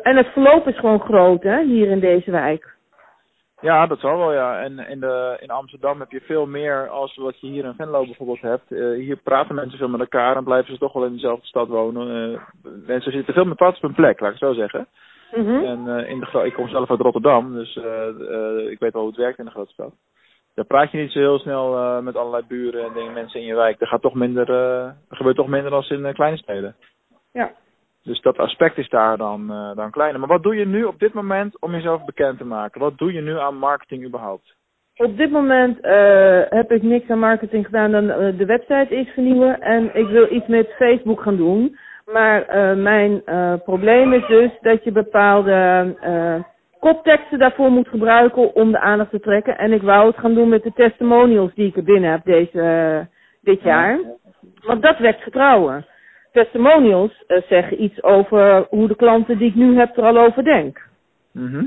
en 0.01 0.17
het 0.17 0.27
verloop 0.27 0.67
is 0.67 0.77
gewoon 0.79 0.99
groot 0.99 1.43
hè, 1.43 1.63
hier 1.63 1.87
in 1.89 1.99
deze 1.99 2.31
wijk. 2.31 2.75
Ja, 3.61 3.87
dat 3.87 3.99
zal 3.99 4.17
wel, 4.17 4.33
ja. 4.33 4.61
En 4.61 4.79
in, 4.79 4.99
de, 4.99 5.37
in 5.39 5.49
Amsterdam 5.49 5.99
heb 5.99 6.11
je 6.11 6.21
veel 6.21 6.45
meer 6.45 6.89
als 6.89 7.15
wat 7.15 7.39
je 7.39 7.47
hier 7.47 7.65
in 7.65 7.73
Venlo 7.73 8.05
bijvoorbeeld 8.05 8.41
hebt. 8.41 8.71
Eh, 8.71 8.91
hier 8.91 9.15
praten 9.15 9.55
mensen 9.55 9.77
veel 9.77 9.89
met 9.89 9.99
elkaar 9.99 10.35
en 10.35 10.43
blijven 10.43 10.73
ze 10.73 10.79
toch 10.79 10.93
wel 10.93 11.05
in 11.05 11.13
dezelfde 11.13 11.45
stad 11.45 11.67
wonen. 11.67 12.33
Eh, 12.33 12.39
mensen 12.85 13.11
zitten 13.11 13.33
veel 13.33 13.45
meer 13.45 13.55
pad 13.55 13.75
op 13.75 13.81
hun 13.81 13.93
plek, 13.93 14.19
laat 14.19 14.33
ik 14.33 14.39
het 14.39 14.49
zo 14.49 14.53
zeggen. 14.53 14.87
Mhm. 15.31 15.63
En 15.63 15.87
eh, 15.87 16.09
in 16.09 16.19
de, 16.19 16.45
ik 16.45 16.53
kom 16.53 16.67
zelf 16.67 16.89
uit 16.89 16.99
Rotterdam, 16.99 17.53
dus 17.53 17.75
ik 18.69 18.79
weet 18.79 18.93
wel 18.93 19.01
hoe 19.01 19.11
het 19.11 19.19
werkt 19.19 19.39
in 19.39 19.45
de 19.45 19.51
grote 19.51 19.71
stad. 19.71 19.93
Daar 20.55 20.65
praat 20.65 20.91
je 20.91 20.97
niet 20.97 21.11
zo 21.11 21.19
heel 21.19 21.39
snel 21.39 22.01
met 22.01 22.15
allerlei 22.15 22.43
buren 22.47 22.85
en 22.85 22.93
dingen, 22.93 23.13
mensen 23.13 23.39
in 23.39 23.45
je 23.45 23.55
wijk. 23.55 23.81
Er, 23.81 23.87
gaat 23.87 24.01
toch 24.01 24.13
minder, 24.13 24.49
eh, 24.49 24.83
er 24.85 25.15
gebeurt 25.15 25.35
toch 25.35 25.47
minder 25.47 25.71
dan 25.71 25.83
in 25.83 26.13
kleine 26.13 26.37
steden. 26.37 26.75
Ja. 27.33 27.51
Dus 28.03 28.21
dat 28.21 28.37
aspect 28.37 28.77
is 28.77 28.89
daar 28.89 29.17
dan, 29.17 29.51
eh, 29.51 29.75
dan 29.75 29.91
kleiner. 29.91 30.19
Maar 30.19 30.29
wat 30.29 30.43
doe 30.43 30.55
je 30.55 30.65
nu 30.65 30.83
op 30.83 30.99
dit 30.99 31.13
moment 31.13 31.61
om 31.61 31.71
jezelf 31.71 32.05
bekend 32.05 32.37
te 32.37 32.45
maken? 32.45 32.81
Wat 32.81 32.97
doe 32.97 33.13
je 33.13 33.21
nu 33.21 33.39
aan 33.39 33.57
marketing 33.57 34.05
überhaupt? 34.05 34.55
Op 34.95 35.17
dit 35.17 35.31
moment 35.31 35.79
eh, 35.79 36.41
heb 36.49 36.71
ik 36.71 36.81
niks 36.81 37.09
aan 37.09 37.19
marketing 37.19 37.65
gedaan 37.65 37.91
dan 37.91 38.09
eh, 38.09 38.37
de 38.37 38.45
website 38.45 38.95
is 38.95 39.09
vernieuwen. 39.13 39.61
En 39.61 39.95
ik 39.95 40.07
wil 40.07 40.31
iets 40.31 40.47
met 40.47 40.73
Facebook 40.75 41.21
gaan 41.21 41.35
doen. 41.35 41.77
Maar 42.05 42.45
mijn 42.77 43.23
probleem 43.63 44.13
is 44.13 44.27
dus 44.27 44.51
dat 44.61 44.83
je 44.83 44.91
bepaalde 44.91 45.95
kopteksten 46.79 47.39
daarvoor 47.39 47.71
moet 47.71 47.87
gebruiken 47.87 48.55
om 48.55 48.71
de 48.71 48.79
aandacht 48.79 49.09
te 49.09 49.19
trekken. 49.19 49.57
En 49.57 49.71
ik 49.71 49.81
wou 49.81 50.07
het 50.07 50.17
gaan 50.17 50.33
doen 50.33 50.49
met 50.49 50.63
de 50.63 50.71
testimonials 50.73 51.53
die 51.53 51.67
ik 51.67 51.75
er 51.75 51.83
binnen 51.83 52.11
heb 52.11 52.23
deze, 52.23 53.07
dit 53.41 53.61
jaar. 53.61 53.99
Want 54.61 54.81
dat 54.81 54.97
wekt 54.97 55.21
vertrouwen. 55.21 55.85
Testimonials 56.31 57.23
eh, 57.27 57.41
zeggen 57.49 57.83
iets 57.83 58.03
over 58.03 58.65
hoe 58.69 58.87
de 58.87 58.95
klanten 58.95 59.37
die 59.37 59.47
ik 59.47 59.55
nu 59.55 59.77
heb 59.77 59.97
er 59.97 60.03
al 60.03 60.17
over 60.17 60.43
denk. 60.43 60.87
Mhm. 61.31 61.65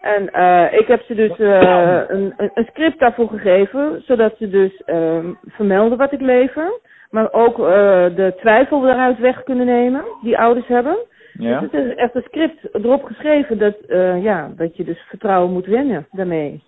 En 0.00 0.32
eh, 0.32 0.78
ik 0.78 0.86
heb 0.86 1.02
ze 1.02 1.14
dus 1.14 1.38
eh, 1.38 2.00
een, 2.08 2.34
een, 2.36 2.64
script 2.64 2.98
daarvoor 2.98 3.28
gegeven, 3.28 4.02
zodat 4.06 4.34
ze 4.38 4.48
dus 4.48 4.82
ehm, 4.84 5.32
vermelden 5.46 5.98
wat 5.98 6.12
ik 6.12 6.20
lever. 6.20 6.80
Maar 7.10 7.32
ook 7.32 7.56
de 8.16 8.34
twijfel 8.36 8.88
eruit 8.88 9.18
weg 9.18 9.42
kunnen 9.42 9.66
nemen, 9.66 10.04
die 10.22 10.38
ouders 10.38 10.66
hebben. 10.66 10.96
Ja. 11.32 11.60
Dus 11.60 11.70
het 11.70 11.86
is 11.86 11.94
echt 11.94 12.14
een 12.14 12.22
script 12.22 12.74
erop 12.74 13.04
geschreven 13.04 13.58
dat, 13.58 13.76
ja, 14.22 14.52
dat 14.56 14.76
je 14.76 14.84
dus 14.84 14.98
vertrouwen 15.08 15.52
moet 15.52 15.66
winnen 15.66 16.06
daarmee. 16.10 16.62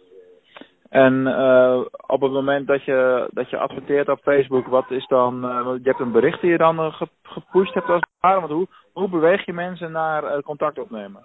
En 0.93 1.27
eh, 1.27 1.81
op 2.07 2.21
het 2.21 2.33
moment 2.33 2.67
dat 2.67 2.85
je, 2.85 3.29
dat 3.31 3.51
je 3.51 3.57
adverteert 3.57 4.09
op 4.09 4.19
Facebook, 4.23 4.67
wat 4.67 4.91
is 4.91 5.07
dan, 5.07 5.45
eh, 5.45 5.71
je 5.83 5.89
hebt 5.89 6.01
een 6.01 6.13
bericht 6.13 6.41
die 6.41 6.51
je 6.51 6.57
dan 6.59 6.93
ge- 6.93 7.09
gepusht 7.23 7.75
hebt 7.75 7.89
als 7.89 8.01
het 8.01 8.09
ware, 8.21 8.41
want 8.41 8.53
hoe, 8.53 8.67
hoe 8.93 9.09
beweeg 9.09 9.45
je 9.47 9.53
mensen 9.53 9.93
naar 9.93 10.43
contact 10.43 10.79
opnemen? 10.79 11.21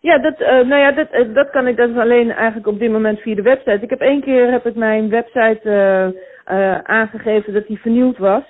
Ja, 0.00 0.18
dat, 0.18 0.38
nou 0.38 0.76
ja, 0.76 0.92
dat, 0.92 1.34
dat 1.34 1.50
kan 1.50 1.66
ik 1.66 1.76
dus 1.76 1.96
alleen 1.96 2.30
eigenlijk 2.30 2.66
op 2.66 2.78
dit 2.78 2.90
moment 2.90 3.20
via 3.20 3.34
de 3.34 3.42
website. 3.42 3.78
Ik 3.80 3.90
heb 3.90 4.00
één 4.00 4.20
keer 4.20 4.50
heb 4.50 4.66
ik 4.66 4.74
mijn 4.74 5.08
website 5.08 5.70
aangegeven 6.82 7.52
dat 7.52 7.66
die 7.66 7.80
vernieuwd 7.80 8.18
was. 8.18 8.42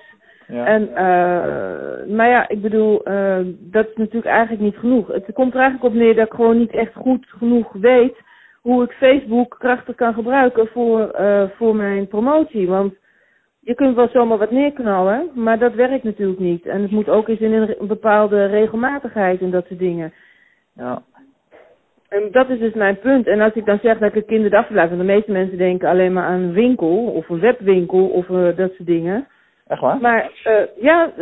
Ja. 0.46 0.66
En, 0.66 0.88
eh, 0.88 2.14
maar 2.14 2.28
ja, 2.28 2.48
ik 2.48 2.62
bedoel, 2.62 3.02
dat 3.58 3.88
is 3.88 3.96
natuurlijk 3.96 4.26
eigenlijk 4.26 4.62
niet 4.62 4.76
genoeg. 4.76 5.06
Het 5.06 5.32
komt 5.32 5.54
er 5.54 5.60
eigenlijk 5.60 5.94
op 5.94 6.00
neer 6.00 6.14
dat 6.14 6.26
ik 6.26 6.34
gewoon 6.34 6.58
niet 6.58 6.72
echt 6.74 6.94
goed 6.94 7.26
genoeg 7.38 7.72
weet 7.72 8.16
hoe 8.64 8.84
ik 8.84 8.92
Facebook 8.92 9.56
krachtig 9.58 9.94
kan 9.94 10.14
gebruiken 10.14 10.66
voor, 10.66 11.08
eh, 11.10 11.44
voor 11.56 11.76
mijn 11.76 12.06
promotie. 12.08 12.68
Want 12.68 12.94
je 13.60 13.74
kunt 13.74 13.96
wel 13.96 14.08
zomaar 14.08 14.38
wat 14.38 14.50
neerknallen, 14.50 15.30
maar 15.34 15.58
dat 15.58 15.74
werkt 15.74 16.04
natuurlijk 16.04 16.38
niet. 16.38 16.66
En 16.66 16.82
het 16.82 16.90
moet 16.90 17.08
ook 17.08 17.28
eens 17.28 17.40
in 17.40 17.52
een, 17.52 17.86
bepaalde 17.86 18.46
regelmatigheid 18.46 19.40
en 19.40 19.50
dat 19.50 19.66
soort 19.66 19.78
dingen. 19.78 20.12
ja. 20.74 21.02
En 22.08 22.28
dat 22.30 22.48
is 22.48 22.58
dus 22.58 22.72
mijn 22.74 22.98
punt. 22.98 23.26
En 23.26 23.40
als 23.40 23.52
ik 23.52 23.64
dan 23.64 23.78
zeg 23.82 23.98
dat 23.98 24.08
ik 24.08 24.14
een 24.14 24.26
kinderdagverblijf, 24.26 24.88
want 24.88 25.00
de 25.00 25.06
meeste 25.06 25.32
mensen 25.32 25.58
denken 25.58 25.88
alleen 25.88 26.12
maar 26.12 26.24
aan 26.24 26.40
een 26.40 26.52
winkel 26.52 27.06
of 27.06 27.28
een 27.28 27.40
webwinkel 27.40 28.06
of 28.06 28.30
eh, 28.30 28.56
dat 28.56 28.72
soort 28.72 28.86
dingen. 28.86 29.26
Echt 29.66 29.80
waar? 29.80 30.00
Maar 30.00 30.30
eh, 30.44 30.82
ja, 30.82 31.12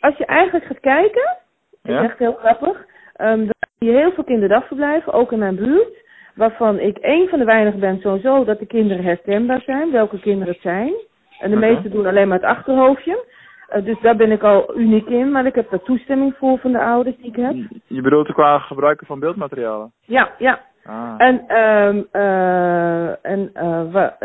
als 0.00 0.16
je 0.16 0.26
eigenlijk 0.26 0.64
gaat 0.64 0.80
kijken, 0.80 1.36
Ja? 1.82 1.98
is 2.00 2.08
echt 2.08 2.18
heel 2.18 2.32
grappig, 2.32 2.84
ehm, 3.16 3.36
dan 3.38 3.54
zie 3.78 3.90
je 3.90 3.96
heel 3.98 4.12
veel 4.12 4.24
kinderdagverblijven, 4.24 5.12
ook 5.12 5.32
in 5.32 5.38
mijn 5.38 5.56
buurt, 5.56 6.08
waarvan 6.40 6.78
ik 6.78 6.98
één 6.98 7.28
van 7.28 7.38
de 7.38 7.44
weinigen 7.44 7.80
ben 7.80 8.00
sowieso 8.00 8.44
dat 8.44 8.58
de 8.58 8.66
kinderen 8.66 9.04
herkenbaar 9.04 9.60
zijn, 9.60 9.90
welke 9.90 10.20
kinderen 10.20 10.52
het 10.52 10.62
zijn. 10.62 10.92
En 11.40 11.50
de 11.50 11.56
meeste 11.56 11.88
doen 11.88 12.06
alleen 12.06 12.28
maar 12.28 12.38
het 12.40 12.46
achterhoofdje. 12.56 13.24
Eh, 13.68 13.84
dus 13.84 14.00
daar 14.00 14.16
ben 14.16 14.30
ik 14.30 14.42
al 14.42 14.78
uniek 14.78 15.06
in, 15.08 15.30
maar 15.30 15.46
ik 15.46 15.54
heb 15.54 15.70
daar 15.70 15.82
toestemming 15.82 16.34
voor 16.36 16.58
van 16.58 16.72
de 16.72 16.80
ouders 16.80 17.16
die 17.16 17.26
ik 17.26 17.36
heb. 17.36 17.54
Je 17.86 18.00
bedoelt 18.02 18.32
qua 18.32 18.58
gebruiken 18.58 19.06
van 19.06 19.20
beeldmaterialen? 19.20 19.92
Ja, 20.04 20.30
ja. 20.38 20.60
Ah. 20.84 21.14
En, 21.18 21.44
ehm 21.46 22.02
eh 22.10 23.24
en 23.24 23.50
eh 23.52 23.92
wa- 23.92 24.16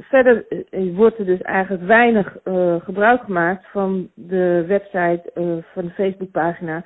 verder 0.00 0.44
wordt 0.94 1.18
er 1.18 1.24
dus 1.24 1.40
eigenlijk 1.42 1.84
weinig 1.86 2.36
gebruik 2.84 3.22
gemaakt 3.22 3.66
van 3.70 4.08
de 4.14 4.64
website 4.66 5.22
van 5.72 5.84
de 5.84 5.90
Facebookpagina 5.90 6.84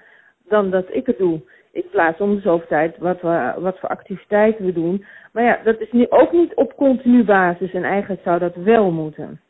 dan 0.48 0.70
dat 0.70 0.84
ik 0.88 1.06
het 1.06 1.18
doe. 1.18 1.40
Ik 1.76 1.90
plaats 1.90 2.20
om 2.20 2.34
de 2.34 2.40
zoveel 2.40 2.68
tijd 2.68 2.98
wat, 2.98 3.20
we, 3.20 3.54
wat 3.58 3.78
voor 3.78 3.88
activiteiten 3.88 4.64
we 4.64 4.72
doen. 4.72 5.04
Maar 5.32 5.44
ja, 5.44 5.60
dat 5.64 5.80
is 5.80 5.92
nu 5.92 6.06
ook 6.08 6.32
niet 6.32 6.54
op 6.54 6.76
continu 6.76 7.24
basis 7.24 7.72
en 7.72 7.84
eigenlijk 7.84 8.22
zou 8.22 8.38
dat 8.38 8.54
wel 8.54 8.90
moeten. 8.90 9.40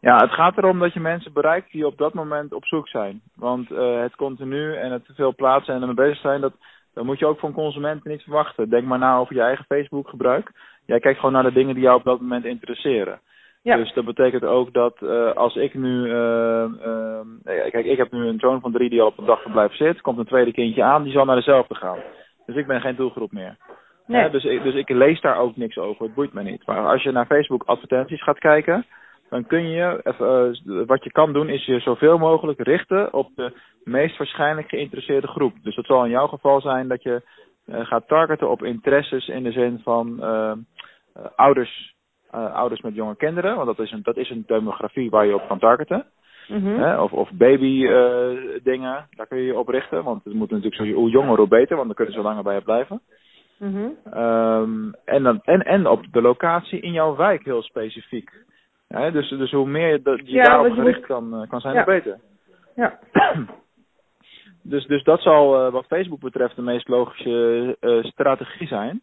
Ja, 0.00 0.16
het 0.16 0.30
gaat 0.30 0.56
erom 0.56 0.78
dat 0.78 0.92
je 0.92 1.00
mensen 1.00 1.32
bereikt 1.32 1.72
die 1.72 1.86
op 1.86 1.98
dat 1.98 2.14
moment 2.14 2.52
op 2.52 2.64
zoek 2.64 2.88
zijn. 2.88 3.20
Want 3.34 3.70
uh, 3.70 4.00
het 4.00 4.16
continu 4.16 4.74
en 4.74 4.92
het 4.92 5.04
te 5.04 5.14
veel 5.14 5.34
plaatsen 5.34 5.74
en 5.74 5.80
ermee 5.80 5.94
bezig 5.94 6.20
zijn, 6.20 6.40
dat, 6.40 6.52
dat 6.94 7.04
moet 7.04 7.18
je 7.18 7.26
ook 7.26 7.38
van 7.38 7.52
consumenten 7.52 8.10
niet 8.10 8.22
verwachten. 8.22 8.70
Denk 8.70 8.86
maar 8.86 8.98
na 8.98 9.16
over 9.16 9.34
je 9.34 9.42
eigen 9.42 9.64
Facebook 9.64 10.08
gebruik. 10.08 10.52
Jij 10.86 11.00
kijkt 11.00 11.18
gewoon 11.18 11.34
naar 11.34 11.42
de 11.42 11.52
dingen 11.52 11.74
die 11.74 11.82
jou 11.82 11.96
op 11.96 12.04
dat 12.04 12.20
moment 12.20 12.44
interesseren. 12.44 13.20
Ja. 13.62 13.76
Dus 13.76 13.92
dat 13.92 14.04
betekent 14.04 14.44
ook 14.44 14.72
dat 14.72 14.96
uh, 15.00 15.32
als 15.32 15.56
ik 15.56 15.74
nu, 15.74 16.06
uh, 16.06 16.64
uh, 16.84 17.20
kijk, 17.44 17.84
ik 17.84 17.96
heb 17.96 18.12
nu 18.12 18.26
een 18.26 18.38
troon 18.38 18.60
van 18.60 18.72
drie 18.72 18.90
die 18.90 19.00
al 19.00 19.06
op 19.06 19.18
een 19.18 19.24
dagverblijf 19.24 19.74
zit. 19.74 20.00
Komt 20.00 20.18
een 20.18 20.24
tweede 20.24 20.52
kindje 20.52 20.82
aan, 20.82 21.02
die 21.02 21.12
zal 21.12 21.24
naar 21.24 21.36
dezelfde 21.36 21.74
gaan. 21.74 21.98
Dus 22.46 22.56
ik 22.56 22.66
ben 22.66 22.80
geen 22.80 22.96
doelgroep 22.96 23.32
meer. 23.32 23.56
Nee. 24.06 24.30
dus, 24.30 24.44
ik, 24.44 24.62
dus 24.62 24.74
ik 24.74 24.88
lees 24.88 25.20
daar 25.20 25.36
ook 25.36 25.56
niks 25.56 25.78
over. 25.78 26.04
Het 26.04 26.14
boeit 26.14 26.32
me 26.32 26.42
niet. 26.42 26.66
Maar 26.66 26.86
als 26.86 27.02
je 27.02 27.12
naar 27.12 27.26
Facebook 27.26 27.62
advertenties 27.62 28.22
gaat 28.22 28.38
kijken, 28.38 28.86
dan 29.28 29.46
kun 29.46 29.68
je, 29.68 30.14
uh, 30.20 30.86
wat 30.86 31.04
je 31.04 31.12
kan 31.12 31.32
doen, 31.32 31.48
is 31.48 31.64
je 31.64 31.80
zoveel 31.80 32.18
mogelijk 32.18 32.60
richten 32.62 33.12
op 33.12 33.30
de 33.34 33.52
meest 33.84 34.18
waarschijnlijk 34.18 34.68
geïnteresseerde 34.68 35.26
groep. 35.26 35.54
Dus 35.62 35.74
dat 35.74 35.84
zal 35.84 36.04
in 36.04 36.10
jouw 36.10 36.26
geval 36.26 36.60
zijn 36.60 36.88
dat 36.88 37.02
je 37.02 37.22
gaat 37.66 38.08
targeten 38.08 38.50
op 38.50 38.64
interesses 38.64 39.28
in 39.28 39.42
de 39.42 39.52
zin 39.52 39.80
van 39.82 40.20
uh, 42.34 42.54
ouders, 42.54 42.80
met 42.80 42.94
jonge 42.94 43.16
kinderen, 43.16 43.54
want 43.56 43.66
dat 43.66 43.78
is, 43.78 43.92
een, 43.92 44.02
dat 44.02 44.16
is 44.16 44.30
een 44.30 44.44
demografie 44.46 45.10
waar 45.10 45.26
je 45.26 45.34
op 45.34 45.48
kan 45.48 45.58
targeten. 45.58 46.04
Mm-hmm. 46.48 46.78
Hè? 46.78 47.00
Of, 47.00 47.12
of 47.12 47.30
baby 47.32 47.86
dingen, 48.62 49.06
daar 49.10 49.26
kun 49.26 49.38
je 49.38 49.44
je 49.44 49.58
op 49.58 49.68
richten, 49.68 50.04
want 50.04 50.24
het 50.24 50.34
moet 50.34 50.50
natuurlijk 50.50 50.82
zo 50.82 50.92
hoe 50.92 51.10
jonger 51.10 51.36
hoe 51.36 51.48
beter, 51.48 51.76
want 51.76 51.86
dan 51.86 51.96
kunnen 51.96 52.14
ze 52.14 52.20
langer 52.20 52.42
bij 52.42 52.54
je 52.54 52.62
blijven. 52.62 53.00
Mm-hmm. 53.58 53.96
Um, 54.14 54.94
en, 55.04 55.22
dan, 55.22 55.40
en, 55.42 55.60
en 55.60 55.86
op 55.86 56.04
de 56.12 56.20
locatie 56.20 56.80
in 56.80 56.92
jouw 56.92 57.16
wijk 57.16 57.44
heel 57.44 57.62
specifiek. 57.62 58.30
Dus, 59.12 59.28
dus 59.28 59.50
hoe 59.50 59.66
meer 59.68 59.88
je, 59.88 60.02
dat, 60.02 60.18
je 60.18 60.32
ja, 60.32 60.44
daarop 60.44 60.72
gericht 60.72 60.98
moet... 60.98 61.06
kan, 61.06 61.46
kan 61.48 61.60
zijn, 61.60 61.74
ja. 61.74 61.84
hoe 61.84 61.94
beter. 61.94 62.18
Ja. 62.76 62.98
dus, 64.62 64.86
dus 64.86 65.04
dat 65.04 65.20
zal 65.20 65.66
uh, 65.66 65.72
wat 65.72 65.86
Facebook 65.86 66.20
betreft 66.20 66.56
de 66.56 66.62
meest 66.62 66.88
logische 66.88 67.76
uh, 67.80 68.04
strategie 68.04 68.66
zijn. 68.66 69.02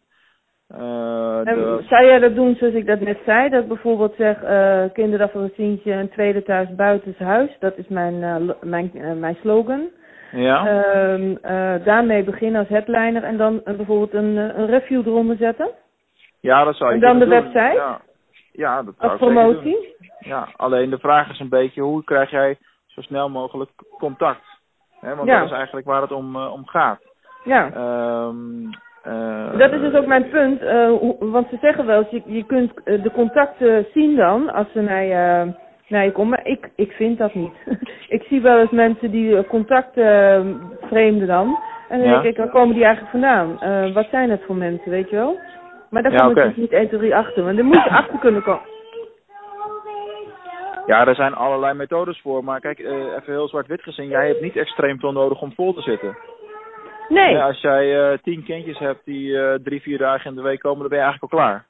Uh, 0.74 1.44
de... 1.44 1.84
Zou 1.88 2.04
jij 2.04 2.18
dat 2.18 2.34
doen 2.34 2.54
zoals 2.54 2.74
ik 2.74 2.86
dat 2.86 3.00
net 3.00 3.18
zei? 3.24 3.48
Dat 3.48 3.68
bijvoorbeeld 3.68 4.14
zeg, 4.16 4.42
uh, 4.42 4.84
kinderdagvakantientje 4.92 5.92
een 5.92 6.10
tweede 6.10 6.42
thuis 6.42 6.74
buiten 6.74 7.14
huis. 7.18 7.56
Dat 7.58 7.76
is 7.76 7.88
mijn, 7.88 8.14
uh, 8.14 8.36
mijn, 8.60 8.90
mijn 9.18 9.36
slogan. 9.40 9.88
Ja. 10.32 10.84
Uh, 11.12 11.84
daarmee 11.84 12.24
beginnen 12.24 12.60
als 12.60 12.68
headliner 12.68 13.24
en 13.24 13.36
dan 13.36 13.60
bijvoorbeeld 13.64 14.14
een, 14.14 14.36
een 14.36 14.66
review 14.66 15.06
eronder 15.06 15.36
zetten. 15.36 15.70
Ja, 16.40 16.64
dat 16.64 16.76
zou 16.76 16.90
je 16.90 16.94
En 16.94 17.00
dan 17.00 17.18
de 17.18 17.24
doen. 17.24 17.34
website. 17.34 17.74
Ja. 17.74 18.00
Ja, 18.52 18.82
dat 18.82 18.94
zou 18.98 19.10
Als 19.10 19.20
promotie? 19.20 19.94
Ja, 20.18 20.48
alleen 20.56 20.90
de 20.90 20.98
vraag 20.98 21.30
is 21.30 21.40
een 21.40 21.48
beetje 21.48 21.82
hoe 21.82 22.04
krijg 22.04 22.30
jij 22.30 22.58
zo 22.86 23.00
snel 23.00 23.28
mogelijk 23.28 23.70
contact? 23.98 24.44
He, 25.00 25.14
want 25.14 25.28
ja. 25.28 25.38
dat 25.38 25.48
is 25.48 25.54
eigenlijk 25.54 25.86
waar 25.86 26.02
het 26.02 26.12
om, 26.12 26.36
om 26.36 26.66
gaat. 26.66 27.00
Ja. 27.44 27.70
Um, 28.26 28.70
uh, 29.06 29.58
dat 29.58 29.72
is 29.72 29.80
dus 29.80 29.94
ook 29.94 30.06
mijn 30.06 30.28
punt. 30.28 30.62
Uh, 30.62 30.90
want 31.18 31.48
ze 31.48 31.56
zeggen 31.60 31.86
wel, 31.86 32.06
je, 32.10 32.22
je 32.26 32.44
kunt 32.44 32.72
de 32.84 33.10
contacten 33.12 33.86
zien 33.94 34.16
dan 34.16 34.52
als 34.52 34.66
ze 34.72 34.80
naar 34.80 35.04
je, 35.04 35.52
naar 35.88 36.04
je 36.04 36.12
komen. 36.12 36.30
Maar 36.30 36.46
ik, 36.46 36.70
ik 36.76 36.92
vind 36.92 37.18
dat 37.18 37.34
niet. 37.34 37.52
ik 38.16 38.22
zie 38.22 38.40
wel 38.40 38.58
eens 38.58 38.70
mensen 38.70 39.10
die 39.10 39.46
contacten 39.46 40.60
vreemden 40.80 41.26
dan. 41.26 41.58
En 41.88 41.98
dan 41.98 42.08
ja. 42.08 42.12
denk 42.12 42.24
ik, 42.24 42.36
waar 42.36 42.50
komen 42.50 42.74
die 42.74 42.84
eigenlijk 42.84 43.12
vandaan? 43.12 43.92
wat 43.92 44.06
zijn 44.10 44.30
het 44.30 44.42
voor 44.46 44.56
mensen, 44.56 44.90
weet 44.90 45.10
je 45.10 45.16
wel? 45.16 45.38
Maar 45.90 46.02
daar 46.02 46.12
ja, 46.12 46.18
kom 46.18 46.30
okay. 46.30 46.44
ik 46.44 46.54
dus 46.54 46.62
niet 46.62 46.72
1, 46.72 46.88
2, 46.88 47.00
3 47.00 47.16
achter. 47.16 47.44
Want 47.44 47.56
daar 47.56 47.64
moet 47.64 47.84
je 47.84 47.90
achter 48.00 48.18
kunnen 48.18 48.42
komen. 48.42 48.68
Ja, 50.86 51.06
er 51.06 51.14
zijn 51.14 51.34
allerlei 51.34 51.74
methodes 51.74 52.20
voor. 52.20 52.44
Maar 52.44 52.60
kijk, 52.60 52.78
uh, 52.78 52.90
even 52.90 53.32
heel 53.32 53.48
zwart-wit 53.48 53.82
gezien. 53.82 54.08
Jij 54.08 54.26
hebt 54.26 54.40
niet 54.40 54.56
extreem 54.56 54.98
veel 54.98 55.12
nodig 55.12 55.40
om 55.40 55.52
vol 55.54 55.74
te 55.74 55.80
zitten. 55.80 56.16
Nee. 57.10 57.32
Ja, 57.32 57.46
als 57.46 57.60
jij 57.60 58.12
uh, 58.12 58.18
tien 58.18 58.44
kindjes 58.44 58.78
hebt 58.78 59.04
die 59.04 59.28
uh, 59.28 59.54
drie, 59.54 59.80
vier 59.80 59.98
dagen 59.98 60.30
in 60.30 60.36
de 60.36 60.42
week 60.42 60.60
komen, 60.60 60.78
dan 60.78 60.88
ben 60.88 60.98
je 60.98 61.04
eigenlijk 61.04 61.32
al 61.32 61.38
klaar. 61.38 61.66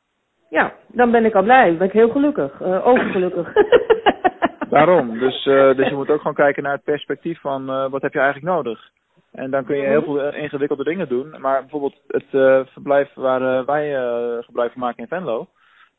Ja, 0.48 0.72
dan 0.88 1.10
ben 1.10 1.24
ik 1.24 1.34
al 1.34 1.42
blij. 1.42 1.66
Dan 1.66 1.78
ben 1.78 1.86
ik 1.86 1.92
heel 1.92 2.10
gelukkig. 2.10 2.62
overgelukkig. 2.62 3.52
Daarom. 4.70 5.18
Dus, 5.18 5.44
dus 5.44 5.88
je 5.88 5.94
moet 5.94 6.10
ook 6.10 6.20
gewoon 6.20 6.34
kijken 6.34 6.62
naar 6.62 6.72
het 6.72 6.84
perspectief 6.84 7.40
van 7.40 7.66
wat 7.90 8.02
heb 8.02 8.12
je 8.12 8.20
eigenlijk 8.20 8.54
nodig. 8.54 8.90
En 9.32 9.50
dan 9.50 9.64
kun 9.64 9.76
je 9.76 9.86
heel 9.86 10.02
veel 10.02 10.32
ingewikkelde 10.32 10.84
dingen 10.84 11.08
doen. 11.08 11.34
Maar 11.38 11.60
bijvoorbeeld 11.60 12.02
het 12.06 12.26
uh, 12.32 12.60
verblijf 12.66 13.14
waar 13.14 13.42
uh, 13.42 13.66
wij 13.66 13.98
uh, 13.98 14.42
gebruik 14.42 14.72
van 14.72 14.80
maken 14.80 14.98
in 14.98 15.08
Venlo. 15.08 15.46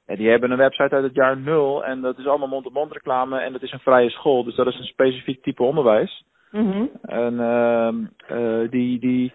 Ja, 0.05 0.15
die 0.15 0.29
hebben 0.29 0.51
een 0.51 0.57
website 0.57 0.95
uit 0.95 1.03
het 1.03 1.15
jaar 1.15 1.38
nul. 1.38 1.86
En 1.86 2.01
dat 2.01 2.17
is 2.17 2.27
allemaal 2.27 2.48
mond-op-mond 2.48 2.91
reclame. 2.91 3.39
En 3.39 3.51
dat 3.51 3.62
is 3.62 3.71
een 3.71 3.79
vrije 3.79 4.10
school. 4.10 4.43
Dus 4.43 4.55
dat 4.55 4.67
is 4.67 4.79
een 4.79 4.86
specifiek 4.86 5.43
type 5.43 5.63
onderwijs. 5.63 6.24
Mm-hmm. 6.51 6.89
En 7.01 7.34
uh, 7.34 8.70
die, 8.70 9.00
die, 9.00 9.34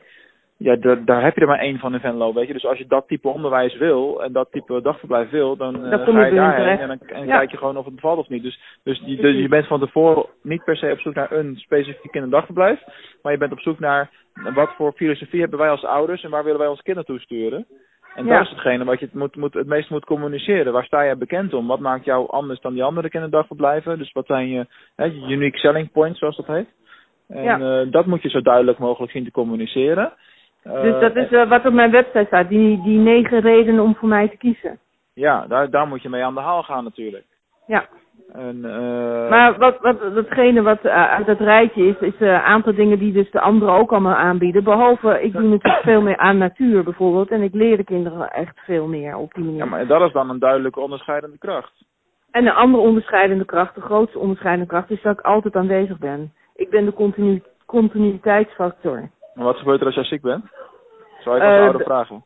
ja, 0.57 0.77
daar, 1.05 1.23
heb 1.23 1.35
je 1.35 1.41
er 1.41 1.47
maar 1.47 1.59
één 1.59 1.79
van 1.79 1.95
in 1.95 2.01
Venlo, 2.01 2.33
weet 2.33 2.47
je. 2.47 2.53
Dus 2.53 2.67
als 2.67 2.79
je 2.79 2.87
dat 2.87 3.09
type 3.09 3.29
onderwijs 3.29 3.77
wil 3.77 4.23
en 4.23 4.33
dat 4.33 4.51
type 4.51 4.83
dagverblijf 4.83 5.31
wil, 5.31 5.57
dan 5.57 5.87
uh, 5.87 6.05
kom 6.05 6.15
ga 6.15 6.27
je 6.27 6.35
daarheen 6.35 6.79
en 6.79 6.89
dan 6.89 7.09
en 7.09 7.27
Ja. 7.27 7.37
kijk 7.37 7.51
je 7.51 7.57
gewoon 7.57 7.77
of 7.77 7.85
het 7.85 7.95
bevalt 7.95 8.19
of 8.19 8.29
niet. 8.29 8.43
Dus, 8.43 8.61
dus, 8.83 9.03
je, 9.05 9.17
dus 9.17 9.37
je 9.37 9.49
bent 9.49 9.67
van 9.67 9.81
tevoren 9.81 10.27
niet 10.43 10.65
per 10.65 10.77
se 10.77 10.91
op 10.93 11.01
zoek 11.01 11.15
naar 11.15 11.33
een 11.33 11.57
specifiek 11.57 12.11
kinderdagverblijf, 12.11 12.83
maar 13.23 13.33
je 13.33 13.39
bent 13.39 13.53
op 13.53 13.61
zoek 13.61 13.79
naar 13.79 14.11
wat 14.55 14.71
voor 14.77 14.93
filosofie 14.93 15.41
hebben 15.41 15.59
wij 15.59 15.71
als 15.71 15.85
ouders 15.85 16.23
en 16.25 16.31
waar 16.31 16.45
willen 16.45 16.59
wij 16.59 16.69
onze 16.69 16.83
kinderen 16.83 17.09
toe 17.09 17.21
sturen. 17.21 17.67
En 18.15 18.27
Ja. 18.27 18.37
dat 18.37 18.47
is 18.47 18.51
hetgene 18.51 18.85
wat 18.85 18.99
je 18.99 19.05
het, 19.05 19.15
moet, 19.15 19.37
moet, 19.37 19.55
het 19.55 19.67
meest 19.67 19.91
moet 19.91 20.05
communiceren. 20.05 20.73
Waar 20.73 20.85
sta 20.85 21.05
jij 21.05 21.17
bekend 21.17 21.55
om? 21.55 21.67
Wat 21.67 21.81
maakt 21.81 22.05
jou 22.05 22.31
anders 22.31 22.61
dan 22.61 22.73
die 22.73 22.85
andere 22.85 23.09
kinderdagverblijven? 23.09 23.99
Dus 23.99 24.13
wat 24.13 24.27
zijn 24.27 24.49
je, 24.49 24.67
hè, 24.97 25.05
je 25.05 25.29
unique 25.29 25.59
selling 25.59 25.93
points, 25.93 26.19
zoals 26.19 26.37
dat 26.37 26.47
heet? 26.47 26.69
En 27.29 27.43
Ja. 27.43 27.59
eh, 27.81 27.91
dat 27.91 28.07
moet 28.07 28.23
je 28.23 28.29
zo 28.29 28.41
duidelijk 28.41 28.79
mogelijk 28.79 29.13
zien 29.13 29.25
te 29.25 29.31
communiceren. 29.31 30.13
Eh, 30.63 30.83
Dus 30.83 31.01
dat 31.01 31.17
is 31.17 31.31
eh, 31.33 31.49
wat 31.49 31.67
op 31.67 31.73
mijn 31.73 31.91
website 31.91 32.25
staat. 32.27 32.49
Die, 32.49 32.83
die 32.83 32.99
negen 32.99 33.41
redenen 33.41 33.83
om 33.85 33.95
voor 33.95 34.09
mij 34.09 34.29
te 34.29 34.37
kiezen. 34.37 34.79
Ja, 35.15 35.47
daar, 35.47 35.71
daar 35.71 35.87
moet 35.87 36.03
je 36.03 36.09
mee 36.09 36.25
aan 36.25 36.35
de 36.35 36.41
haal 36.41 36.63
gaan 36.63 36.85
natuurlijk. 36.85 37.25
Ja. 37.67 37.85
En, 38.33 38.65
eh, 38.65 39.29
Maar 39.31 39.59
wat, 39.59 39.81
wat, 39.81 40.15
datgene 40.15 40.63
wat 40.63 40.81
eh, 40.85 41.09
uit 41.11 41.27
dat 41.27 41.41
rijtje 41.41 41.87
is, 41.87 41.99
is 42.01 42.21
een 42.21 42.29
aantal 42.29 42.75
dingen 42.75 42.99
die 42.99 43.13
dus 43.13 43.31
de 43.31 43.41
anderen 43.41 43.75
ook 43.75 43.91
allemaal 43.93 44.15
aanbieden. 44.15 44.65
Behalve, 44.65 45.23
ik 45.23 45.33
doe 45.33 45.43
natuurlijk 45.43 45.83
veel 45.83 46.03
meer 46.03 46.17
aan 46.17 46.39
natuur 46.39 46.85
bijvoorbeeld. 46.85 47.31
En 47.31 47.43
ik 47.43 47.55
leer 47.55 47.77
de 47.77 47.85
kinderen 47.85 48.31
echt 48.31 48.61
veel 48.65 48.87
meer 48.87 49.17
op 49.17 49.35
die 49.35 49.45
manier. 49.45 49.59
ja, 49.59 49.65
maar 49.65 49.87
dat 49.87 50.01
is 50.01 50.13
dan 50.13 50.31
een 50.31 50.39
duidelijke 50.39 50.81
onderscheidende 50.81 51.39
kracht. 51.39 51.73
En 52.31 52.47
een 52.47 52.53
andere 52.53 52.83
onderscheidende 52.83 53.45
kracht, 53.45 53.75
de 53.75 53.81
grootste 53.81 54.19
onderscheidende 54.19 54.67
kracht, 54.69 54.91
is 54.91 55.03
dat 55.03 55.19
ik 55.19 55.25
altijd 55.25 55.57
aanwezig 55.57 55.99
ben. 55.99 56.33
Ik 56.57 56.71
ben 56.71 56.85
de 56.85 56.93
continu 56.93 57.43
continuïteitsfactor. 57.67 59.09
Maar 59.35 59.45
wat 59.45 59.57
gebeurt 59.57 59.81
er 59.81 59.87
als 59.87 59.95
jij 59.95 60.05
ziek 60.05 60.23
bent? 60.23 60.45
Zou 61.25 61.37
je 61.37 61.43
Eh, 61.43 61.49
de 61.57 61.61
ouder 61.63 61.81
vragen? 61.85 62.25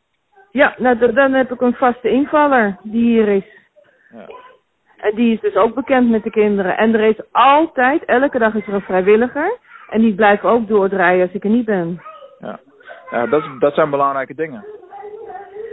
Ja, 0.51 0.73
nou, 0.77 1.13
dan 1.13 1.33
heb 1.33 1.51
ik 1.51 1.61
een 1.61 1.73
vaste 1.73 2.09
invaller 2.09 2.77
die 2.83 3.03
hier 3.03 3.27
is. 3.27 3.45
Ja. 4.13 4.25
En 4.97 5.15
die 5.15 5.33
is 5.33 5.39
dus 5.39 5.55
ook 5.55 5.75
bekend 5.75 6.09
met 6.09 6.23
de 6.23 6.29
kinderen. 6.29 6.77
En 6.77 6.93
er 6.93 7.01
is 7.09 7.21
altijd, 7.31 8.05
elke 8.05 8.39
dag 8.39 8.53
is 8.53 8.67
er 8.67 8.73
een 8.73 8.81
vrijwilliger. 8.81 9.57
En 9.89 10.01
die 10.01 10.15
blijft 10.15 10.43
ook 10.43 10.67
doordraaien 10.67 11.21
als 11.21 11.31
ik 11.35 11.43
er 11.43 11.49
niet 11.49 11.65
ben. 11.65 12.01
Ja, 12.39 12.59
ja 13.11 13.25
dat, 13.27 13.43
dat 13.59 13.73
zijn 13.73 13.89
belangrijke 13.89 14.35
dingen. 14.35 14.65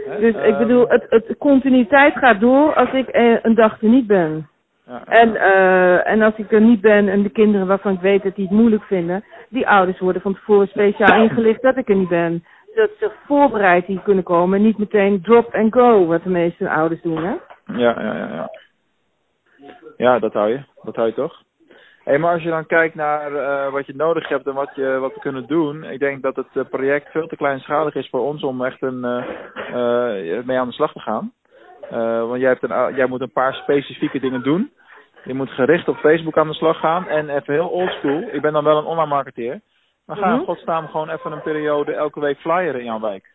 Hè? 0.07 0.19
Dus 0.19 0.35
ik 0.35 0.41
Ehm, 0.43 0.57
bedoel, 0.57 0.87
het, 0.87 1.05
het 1.09 1.37
continuïteit 1.37 2.17
gaat 2.17 2.39
door 2.39 2.75
als 2.75 2.91
ik 2.93 3.07
eh, 3.07 3.43
een 3.43 3.55
dag 3.55 3.81
er 3.81 3.89
niet 3.89 4.07
ben. 4.07 4.49
Ja, 4.89 5.03
En, 5.05 5.35
eh, 5.35 6.11
en 6.11 6.21
als 6.21 6.35
ik 6.35 6.51
er 6.51 6.61
niet 6.61 6.81
ben 6.81 7.09
en 7.09 7.23
de 7.23 7.29
kinderen 7.29 7.67
waarvan 7.67 7.93
ik 7.93 7.99
weet 7.99 8.23
dat 8.23 8.35
die 8.35 8.47
het 8.47 8.57
moeilijk 8.57 8.83
vinden, 8.83 9.23
die 9.49 9.67
ouders 9.67 9.99
worden 9.99 10.21
van 10.21 10.33
tevoren 10.33 10.67
speciaal 10.67 11.21
ingelicht 11.21 11.61
dat 11.61 11.77
ik 11.77 11.89
er 11.89 11.95
niet 11.95 12.09
ben. 12.09 12.43
Zodat 12.73 12.89
ze 12.99 13.11
voorbereid 13.25 13.85
hier 13.85 13.99
kunnen 13.99 14.23
komen 14.23 14.57
en 14.57 14.65
niet 14.65 14.77
meteen 14.77 15.21
drop 15.21 15.53
and 15.53 15.73
go, 15.73 16.05
wat 16.05 16.23
de 16.23 16.29
meeste 16.29 16.69
ouders 16.69 17.01
doen, 17.01 17.23
hè? 17.23 17.33
Ja, 17.65 18.01
ja, 18.01 18.15
ja, 18.15 18.27
ja. 18.33 18.49
Ja, 19.97 20.19
dat 20.19 20.33
hou 20.33 20.49
je. 20.49 20.59
Dat 20.83 20.95
hou 20.95 21.07
je 21.07 21.13
toch? 21.13 21.41
Hé, 22.03 22.17
maar 22.17 22.33
als 22.33 22.43
je 22.43 22.49
dan 22.49 22.65
kijkt 22.65 22.95
naar 22.95 23.33
eh, 23.33 23.71
wat 23.71 23.85
je 23.85 23.95
nodig 23.95 24.27
hebt 24.27 24.47
en 24.47 24.53
wat, 24.53 24.71
je, 24.75 24.97
wat 24.99 25.13
we 25.13 25.19
kunnen 25.19 25.47
doen. 25.47 25.83
Ik 25.83 25.99
denk 25.99 26.21
dat 26.21 26.35
het 26.35 26.47
eh, 26.53 26.63
project 26.69 27.11
veel 27.11 27.27
te 27.27 27.35
kleinschalig 27.35 27.95
is 27.95 28.09
voor 28.09 28.21
ons 28.21 28.43
om 28.43 28.65
echt 28.65 28.81
een, 28.81 28.99
mee 30.45 30.57
aan 30.57 30.67
de 30.67 30.73
slag 30.73 30.93
te 30.93 30.99
gaan. 30.99 31.31
Want 32.27 32.39
jij, 32.39 32.49
hebt 32.49 32.63
een, 32.63 32.95
jij 32.95 33.05
moet 33.05 33.21
een 33.21 33.31
paar 33.31 33.53
specifieke 33.53 34.19
dingen 34.19 34.43
doen. 34.43 34.71
Je 35.23 35.33
moet 35.33 35.49
gericht 35.49 35.87
op 35.87 35.97
Facebook 35.97 36.37
aan 36.37 36.47
de 36.47 36.53
slag 36.53 36.79
gaan. 36.79 37.07
En 37.07 37.29
even 37.29 37.53
heel 37.53 37.67
oldschool. 37.67 38.23
Ik 38.31 38.41
ben 38.41 38.53
dan 38.53 38.63
wel 38.63 38.77
een 38.77 38.85
online 38.85 39.09
marketeer. 39.09 39.61
Maar 40.05 40.17
ga 40.17 40.25
in 40.27 40.33
Mhm. 40.35 40.43
godsnaam 40.43 40.87
gewoon 40.87 41.09
even 41.09 41.31
een 41.31 41.41
periode 41.41 41.93
elke 41.93 42.19
week 42.19 42.39
flyeren 42.39 42.79
in 42.79 42.85
jouw 42.85 42.99
wijk. 42.99 43.25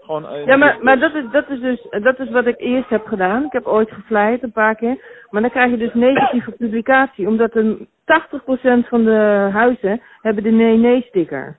Gewoon, 0.00 0.28
eh, 0.28 0.46
Ja, 0.46 0.56
maar, 0.56 0.76
maar 0.80 0.98
dat, 0.98 1.14
is, 1.14 1.24
dat, 1.30 1.48
is 1.48 1.60
dus, 1.60 1.86
dat 2.02 2.18
is 2.18 2.30
wat 2.30 2.46
ik 2.46 2.60
eerst 2.60 2.88
heb 2.88 3.06
gedaan. 3.06 3.44
Ik 3.44 3.52
heb 3.52 3.66
ooit 3.66 3.90
geflyerd 3.90 4.42
een 4.42 4.52
paar 4.52 4.74
keer. 4.74 4.96
Maar 5.30 5.42
dan 5.42 5.50
krijg 5.50 5.70
je 5.70 5.76
dus 5.76 5.94
negatieve 5.94 6.50
publicatie. 6.64 7.26
Omdat 7.28 7.54
een 7.54 7.88
80% 8.04 8.88
van 8.88 9.04
de 9.04 9.48
huizen 9.52 10.00
hebben 10.22 10.42
de 10.42 10.50
nee-nee-sticker. 10.50 11.56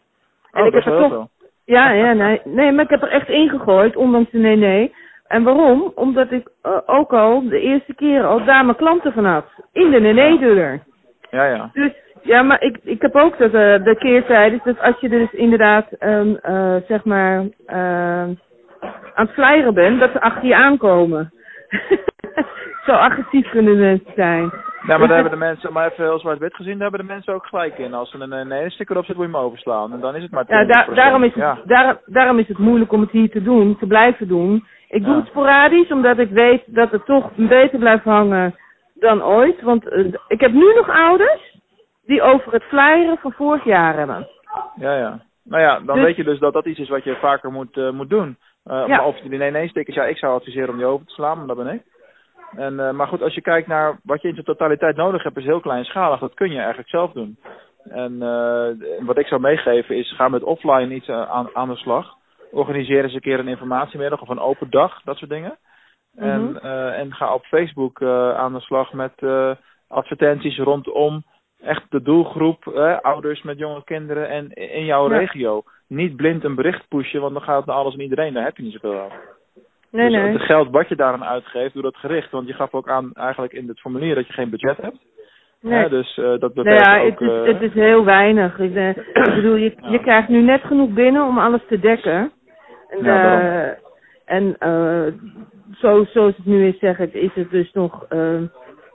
Oh, 0.52 0.66
ik 0.66 0.74
dat 0.74 0.84
heb 0.84 0.94
er 0.94 1.00
toch, 1.00 1.10
veel. 1.10 1.30
Ja, 1.66 1.92
ja, 1.92 2.14
nee. 2.14 2.42
Nee, 2.44 2.72
maar 2.72 2.84
ik 2.84 2.90
heb 2.90 3.02
er 3.02 3.10
echt 3.12 3.30
ingegooid, 3.30 3.96
ondanks 3.96 4.32
de 4.32 4.38
nee, 4.38 4.56
nee. 4.56 4.96
En 5.28 5.44
waarom? 5.44 5.92
Omdat 5.96 6.32
ik 6.32 6.50
eh, 6.62 6.78
ook 6.86 7.14
al 7.14 7.50
de 7.50 7.60
eerste 7.60 7.94
keer 7.94 8.26
al 8.26 8.46
daar 8.46 8.66
mijn 8.66 8.78
klanten 8.78 9.14
van 9.14 9.26
had. 9.26 9.46
In 9.72 9.92
de 9.92 10.00
nee, 10.00 10.14
nee 10.14 10.40
deur. 10.40 10.80
Ja, 11.30 11.46
ja. 11.46 11.70
Dus, 11.74 11.92
ja, 12.22 12.42
maar 12.42 12.62
ik, 12.62 12.78
ik 12.84 13.02
heb 13.02 13.16
ook 13.16 13.38
dat, 13.38 13.54
eh, 13.54 13.84
de 13.84 13.96
keerzijde, 14.00 14.56
is 14.56 14.64
dat 14.64 14.80
als 14.80 15.00
je 15.00 15.10
dus 15.10 15.32
inderdaad, 15.32 15.92
eh, 15.92 16.76
zeg 16.88 17.04
maar, 17.04 17.46
ehm, 17.66 18.34
aan 19.14 19.26
het 19.26 19.32
flyeren 19.32 19.74
bent, 19.74 20.00
dat 20.00 20.12
ze 20.12 20.22
achter 20.22 20.46
je 20.46 20.56
aankomen. 20.56 21.34
Zo 22.86 22.92
agressief 22.92 23.50
kunnen 23.50 23.80
mensen 23.80 24.12
zijn. 24.16 24.52
Ja, 24.88 24.98
maar 24.98 25.08
daar 25.08 25.22
hebben 25.22 25.40
de 25.40 25.46
mensen, 25.46 25.74
maar 25.74 25.92
even 25.92 26.04
heel 26.04 26.20
zwart-wit 26.20 26.56
gezien, 26.56 26.74
daar 26.74 26.90
hebben 26.90 27.08
de 27.08 27.14
mensen 27.14 27.34
ook 27.34 27.46
gelijk 27.46 27.78
in. 27.78 27.94
Als 27.94 28.14
er 28.14 28.22
een, 28.22 28.52
een 28.52 28.72
sticker 28.72 28.98
op 28.98 29.06
zit, 29.06 29.16
moet 29.16 29.26
je 29.26 29.32
hem 29.32 29.42
overslaan. 29.42 29.94
En 29.94 30.00
dan 30.00 30.16
is 30.16 30.22
het 30.22 30.32
maar 30.32 30.46
20%. 30.46 30.48
Ja, 30.48 30.66
daar, 30.66 30.96
daarom, 30.96 31.24
is 31.24 31.34
het, 31.34 31.40
Ja, 31.40 31.58
daar, 31.66 31.98
daarom 32.06 32.40
is 32.40 32.48
het 32.48 32.58
moeilijk 32.58 32.92
om 32.92 33.02
het 33.02 33.12
hier 33.12 33.30
te 33.30 33.44
doen, 33.44 33.78
te 33.78 33.88
blijven 33.88 34.28
doen. 34.28 34.64
Ik 34.90 35.04
doe 35.04 35.14
Ja. 35.14 35.20
het 35.20 35.28
sporadisch, 35.28 35.92
omdat 35.92 36.18
ik 36.18 36.30
weet 36.30 36.64
dat 36.66 36.92
het 36.92 37.06
toch 37.06 37.30
beter 37.36 37.80
blijft 37.80 38.04
hangen 38.04 38.56
dan 38.94 39.24
ooit. 39.24 39.62
Want 39.62 39.88
eh, 39.90 40.06
ik 40.28 40.40
heb 40.40 40.52
nu 40.52 40.74
nog 40.74 40.90
ouders 40.90 41.58
die 42.06 42.22
over 42.22 42.52
het 42.54 42.64
flyeren 42.64 43.18
van 43.18 43.32
vorig 43.32 43.64
jaar 43.64 43.98
hebben. 43.98 44.28
ja, 44.76 44.98
ja. 44.98 45.20
Nou 45.44 45.62
ja, 45.62 45.80
dan 45.80 45.96
Dus- 45.96 46.06
weet 46.06 46.16
je 46.16 46.24
dus 46.24 46.40
dat 46.40 46.54
dat 46.54 46.66
iets 46.66 46.80
is 46.80 46.90
wat 46.90 47.04
je 47.04 47.16
vaker 47.16 47.52
moet, 47.52 47.78
eh, 47.78 47.90
moet 47.90 48.10
doen. 48.10 48.38
Eh, 48.64 48.78
Ja. 48.78 48.88
Maar 48.88 49.06
of 49.06 49.18
die 49.20 49.38
nee-nee-stickers, 49.38 49.96
ja, 49.96 50.04
ik 50.06 50.18
zou 50.18 50.34
adviseren 50.36 50.70
om 50.70 50.78
die 50.78 50.86
over 50.86 51.06
te 51.06 51.14
slaan, 51.14 51.38
maar 51.38 51.48
dat 51.48 51.58
ben 51.58 51.74
ik. 51.74 51.82
En, 52.58 52.96
maar 52.96 53.08
goed, 53.08 53.22
als 53.22 53.34
je 53.34 53.42
kijkt 53.42 53.68
naar 53.68 54.00
wat 54.04 54.22
je 54.22 54.28
in 54.28 54.34
zijn 54.34 54.46
totaliteit 54.46 54.96
nodig 54.96 55.24
hebt, 55.24 55.38
is 55.38 55.44
heel 55.46 55.60
kleinschalig. 55.60 56.20
Dat 56.20 56.34
kun 56.34 56.52
je 56.52 56.58
eigenlijk 56.58 56.90
zelf 56.90 57.12
doen. 57.12 57.38
En 57.90 58.22
eh, 58.22 58.68
wat 59.06 59.18
ik 59.18 59.28
zou 59.28 59.42
meegeven 59.42 59.96
is, 59.98 60.16
ga 60.16 60.28
met 60.30 60.44
offline 60.44 60.94
iets 60.94 61.10
aan, 61.10 61.50
aan 61.54 61.70
de 61.70 61.76
slag. 61.76 62.14
Organiseer 62.56 63.04
eens 63.04 63.14
een 63.14 63.20
keer 63.20 63.40
een 63.40 63.48
informatiemiddag 63.48 64.22
of 64.22 64.30
een 64.30 64.40
open 64.40 64.70
dag, 64.70 65.02
dat 65.04 65.18
soort 65.18 65.30
dingen. 65.32 65.58
En, 66.18 66.42
Mhm. 66.44 66.56
eh, 66.66 67.00
en 67.00 67.14
ga 67.14 67.34
op 67.34 67.46
Facebook 67.46 68.02
eh, 68.02 68.32
aan 68.36 68.54
de 68.54 68.60
slag 68.60 68.94
met 68.94 69.12
eh, 69.16 69.52
advertenties 69.88 70.58
rondom 70.58 71.24
echt 71.62 71.84
de 71.90 72.02
doelgroep, 72.02 72.68
eh, 72.68 72.98
ouders 73.02 73.42
met 73.42 73.58
jonge 73.58 73.84
kinderen 73.84 74.30
en 74.30 74.50
in 74.54 74.86
jouw 74.86 75.10
Ja. 75.12 75.18
regio. 75.18 75.64
Niet 75.88 76.16
blind 76.16 76.44
een 76.44 76.56
bericht 76.56 76.88
pushen, 76.88 77.22
want 77.22 77.34
dan 77.34 77.42
gaat 77.44 77.58
het 77.58 77.66
naar 77.66 77.76
alles 77.76 77.94
en 77.94 78.02
iedereen. 78.02 78.34
Daar 78.34 78.44
heb 78.44 78.58
je 78.58 78.64
niet 78.64 78.72
zoveel 78.80 79.00
aan. 79.00 79.10
Nee, 79.92 80.10
dus 80.10 80.18
nee. 80.20 80.32
het 80.32 80.42
geld 80.42 80.70
wat 80.70 80.88
je 80.90 80.96
daaraan 80.96 81.24
uitgeeft, 81.26 81.74
doe 81.74 81.82
dat 81.84 81.98
gericht. 81.98 82.32
Want 82.32 82.48
je 82.48 82.54
gaf 82.54 82.74
ook 82.74 82.90
aan 82.90 83.14
eigenlijk 83.14 83.54
in 83.54 83.68
het 83.68 83.80
formulier 83.80 84.16
dat 84.16 84.28
je 84.28 84.34
geen 84.34 84.50
budget 84.50 84.78
hebt. 84.78 84.98
nee. 85.62 85.80
Hè, 85.80 85.90
dus 85.90 86.16
dat 86.16 86.40
Nou 86.40 86.54
beperkt 86.54 86.86
ja, 86.86 87.02
ook... 87.02 87.20
het 87.20 87.22
is, 87.22 87.48
het 87.54 87.62
is 87.62 87.74
heel 87.74 88.06
weinig. 88.06 88.60
Ik, 88.60 88.76
ik 88.76 89.34
bedoel, 89.36 89.56
je, 89.56 89.74
Ja. 89.82 89.90
je 89.90 90.00
krijgt 90.00 90.28
nu 90.30 90.42
net 90.42 90.62
genoeg 90.62 90.90
binnen 90.90 91.26
om 91.26 91.38
alles 91.40 91.62
te 91.68 91.80
dekken. 91.80 92.32
En, 93.00 93.06
Ja, 93.06 93.40
eh, 93.42 93.72
en 94.26 94.56
eh, 94.60 95.14
zo, 95.78 96.04
zoals 96.06 96.36
het 96.36 96.46
nu 96.46 96.68
is, 96.68 96.80
zeg 96.80 97.00
ik, 97.00 97.14
is 97.14 97.34
het 97.34 97.50
dus 97.50 97.72
nog 97.74 98.06
eh, 98.10 98.42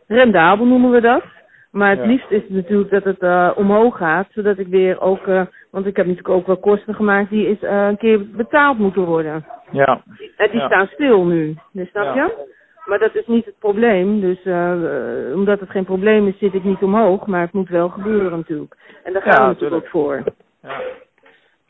rendabel, 0.06 0.66
noemen 0.66 0.90
we 0.90 1.00
dat. 1.00 1.22
Maar 1.70 1.90
het 1.90 1.98
Ja. 2.00 2.06
liefst 2.06 2.30
is 2.30 2.42
het 2.42 2.50
natuurlijk 2.50 2.90
dat 2.90 3.04
het 3.04 3.54
omhoog 3.56 3.96
gaat, 3.96 4.26
zodat 4.30 4.58
ik 4.58 4.66
weer 4.66 5.00
ook, 5.00 5.26
want 5.70 5.86
ik 5.86 5.96
heb 5.96 6.06
natuurlijk 6.06 6.28
ook 6.34 6.46
wel 6.46 6.56
kosten 6.56 6.94
gemaakt 6.94 7.30
die 7.30 7.46
is, 7.48 7.56
een 7.60 7.96
keer 7.96 8.26
betaald 8.30 8.78
moeten 8.78 9.02
worden. 9.04 9.44
ja, 9.70 10.02
En 10.36 10.50
die 10.50 10.60
Ja. 10.60 10.66
staan 10.66 10.86
stil 10.86 11.24
nu, 11.24 11.56
dus 11.72 11.88
snap 11.88 12.04
Ja. 12.04 12.14
je? 12.14 12.46
Maar 12.84 12.98
dat 12.98 13.14
is 13.14 13.26
niet 13.26 13.44
het 13.44 13.58
probleem. 13.58 14.20
Dus 14.20 14.38
omdat 15.34 15.60
het 15.60 15.70
geen 15.70 15.84
probleem 15.84 16.26
is, 16.26 16.38
zit 16.38 16.54
ik 16.54 16.64
niet 16.64 16.82
omhoog. 16.82 17.26
Maar 17.26 17.40
het 17.40 17.52
moet 17.52 17.68
wel 17.68 17.88
gebeuren 17.88 18.30
natuurlijk. 18.38 18.76
En 19.04 19.12
daar 19.12 19.22
gaan 19.22 19.32
Ja, 19.32 19.40
we 19.40 19.46
natuurlijk 19.46 19.84
ook 19.84 19.90
voor. 19.90 20.22
ja. 20.62 20.80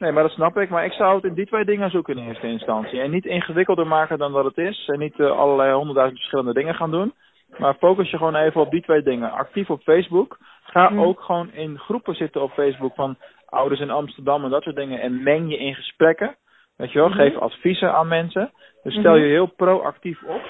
Nee, 0.00 0.12
maar 0.12 0.23
dat 0.23 0.33
snap 0.33 0.57
ik. 0.57 0.69
Maar 0.71 0.85
ik 0.85 0.92
zou 0.92 1.14
het 1.14 1.25
in 1.25 1.35
die 1.35 1.47
twee 1.47 1.64
dingen 1.64 1.90
zoeken 1.90 2.19
in 2.19 2.26
eerste 2.26 2.47
instantie. 2.47 3.00
En 3.00 3.11
niet 3.11 3.25
ingewikkelder 3.26 3.87
maken 3.87 4.19
dan 4.19 4.33
dat 4.33 4.45
het 4.45 4.59
is. 4.59 4.88
En 4.92 4.99
niet 4.99 5.21
eh, 5.21 5.38
allerlei 5.38 5.73
honderdduizend 5.73 6.19
verschillende 6.19 6.52
dingen 6.54 6.75
gaan 6.75 6.90
doen. 6.90 7.14
Maar 7.59 7.75
focus 7.75 8.11
je 8.11 8.16
gewoon 8.16 8.35
even 8.37 8.61
op 8.61 8.71
die 8.71 8.83
twee 8.83 9.02
dingen. 9.02 9.30
Actief 9.30 9.71
op 9.71 9.83
Facebook. 9.83 10.38
Ga 10.62 10.88
Hmm. 10.88 11.00
ook 11.00 11.21
gewoon 11.21 11.52
in 11.52 11.78
groepen 11.78 12.14
zitten 12.14 12.42
op 12.42 12.50
Facebook 12.52 12.95
van 12.95 13.16
ouders 13.46 13.81
in 13.81 13.90
Amsterdam 13.90 14.44
en 14.44 14.51
dat 14.51 14.62
soort 14.62 14.77
dingen. 14.77 15.01
En 15.01 15.22
meng 15.22 15.51
je 15.51 15.59
in 15.59 15.74
gesprekken. 15.74 16.37
Weet 16.77 16.92
je 16.92 16.98
wel, 16.98 17.09
Mhm. 17.09 17.16
geef 17.18 17.37
adviezen 17.37 17.92
aan 17.94 18.09
mensen. 18.09 18.53
Dus 18.83 18.94
stel 18.94 19.14
Mhm. 19.14 19.22
je 19.22 19.29
heel 19.29 19.46
proactief 19.46 20.22
op. 20.22 20.42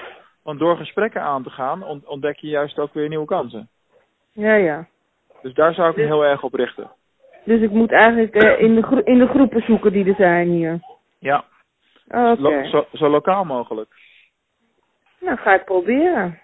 Want 0.43 0.59
door 0.59 0.77
gesprekken 0.77 1.21
aan 1.21 1.43
te 1.43 1.49
gaan 1.49 1.83
ont- 1.83 2.05
ontdek 2.07 2.37
je 2.37 2.47
juist 2.47 2.79
ook 2.79 2.93
weer 2.93 3.07
nieuwe 3.07 3.25
kansen. 3.25 3.69
Ja, 4.31 4.53
ja. 4.55 4.87
Dus 5.41 5.53
daar 5.53 5.73
zou 5.73 5.89
ik 5.89 5.95
me 5.95 6.03
heel 6.03 6.25
erg 6.25 6.43
op 6.43 6.53
richten. 6.53 6.91
Dus 7.43 7.61
ik 7.61 7.71
moet 7.71 7.91
eigenlijk 7.91 8.35
eh, 8.35 8.59
in, 8.61 8.75
de 8.75 8.81
gro- 8.81 9.01
in 9.03 9.17
de 9.17 9.27
groepen 9.27 9.61
zoeken 9.61 9.91
die 9.91 10.05
er 10.09 10.15
zijn 10.15 10.47
hier. 10.47 10.79
Ja, 11.19 11.43
Oké. 12.07 12.41
lo- 12.41 12.63
zo, 12.63 12.85
zo 12.93 13.09
lokaal 13.09 13.45
mogelijk. 13.45 13.89
Nou, 15.19 15.37
ga 15.37 15.53
ik 15.53 15.63
proberen. 15.65 16.39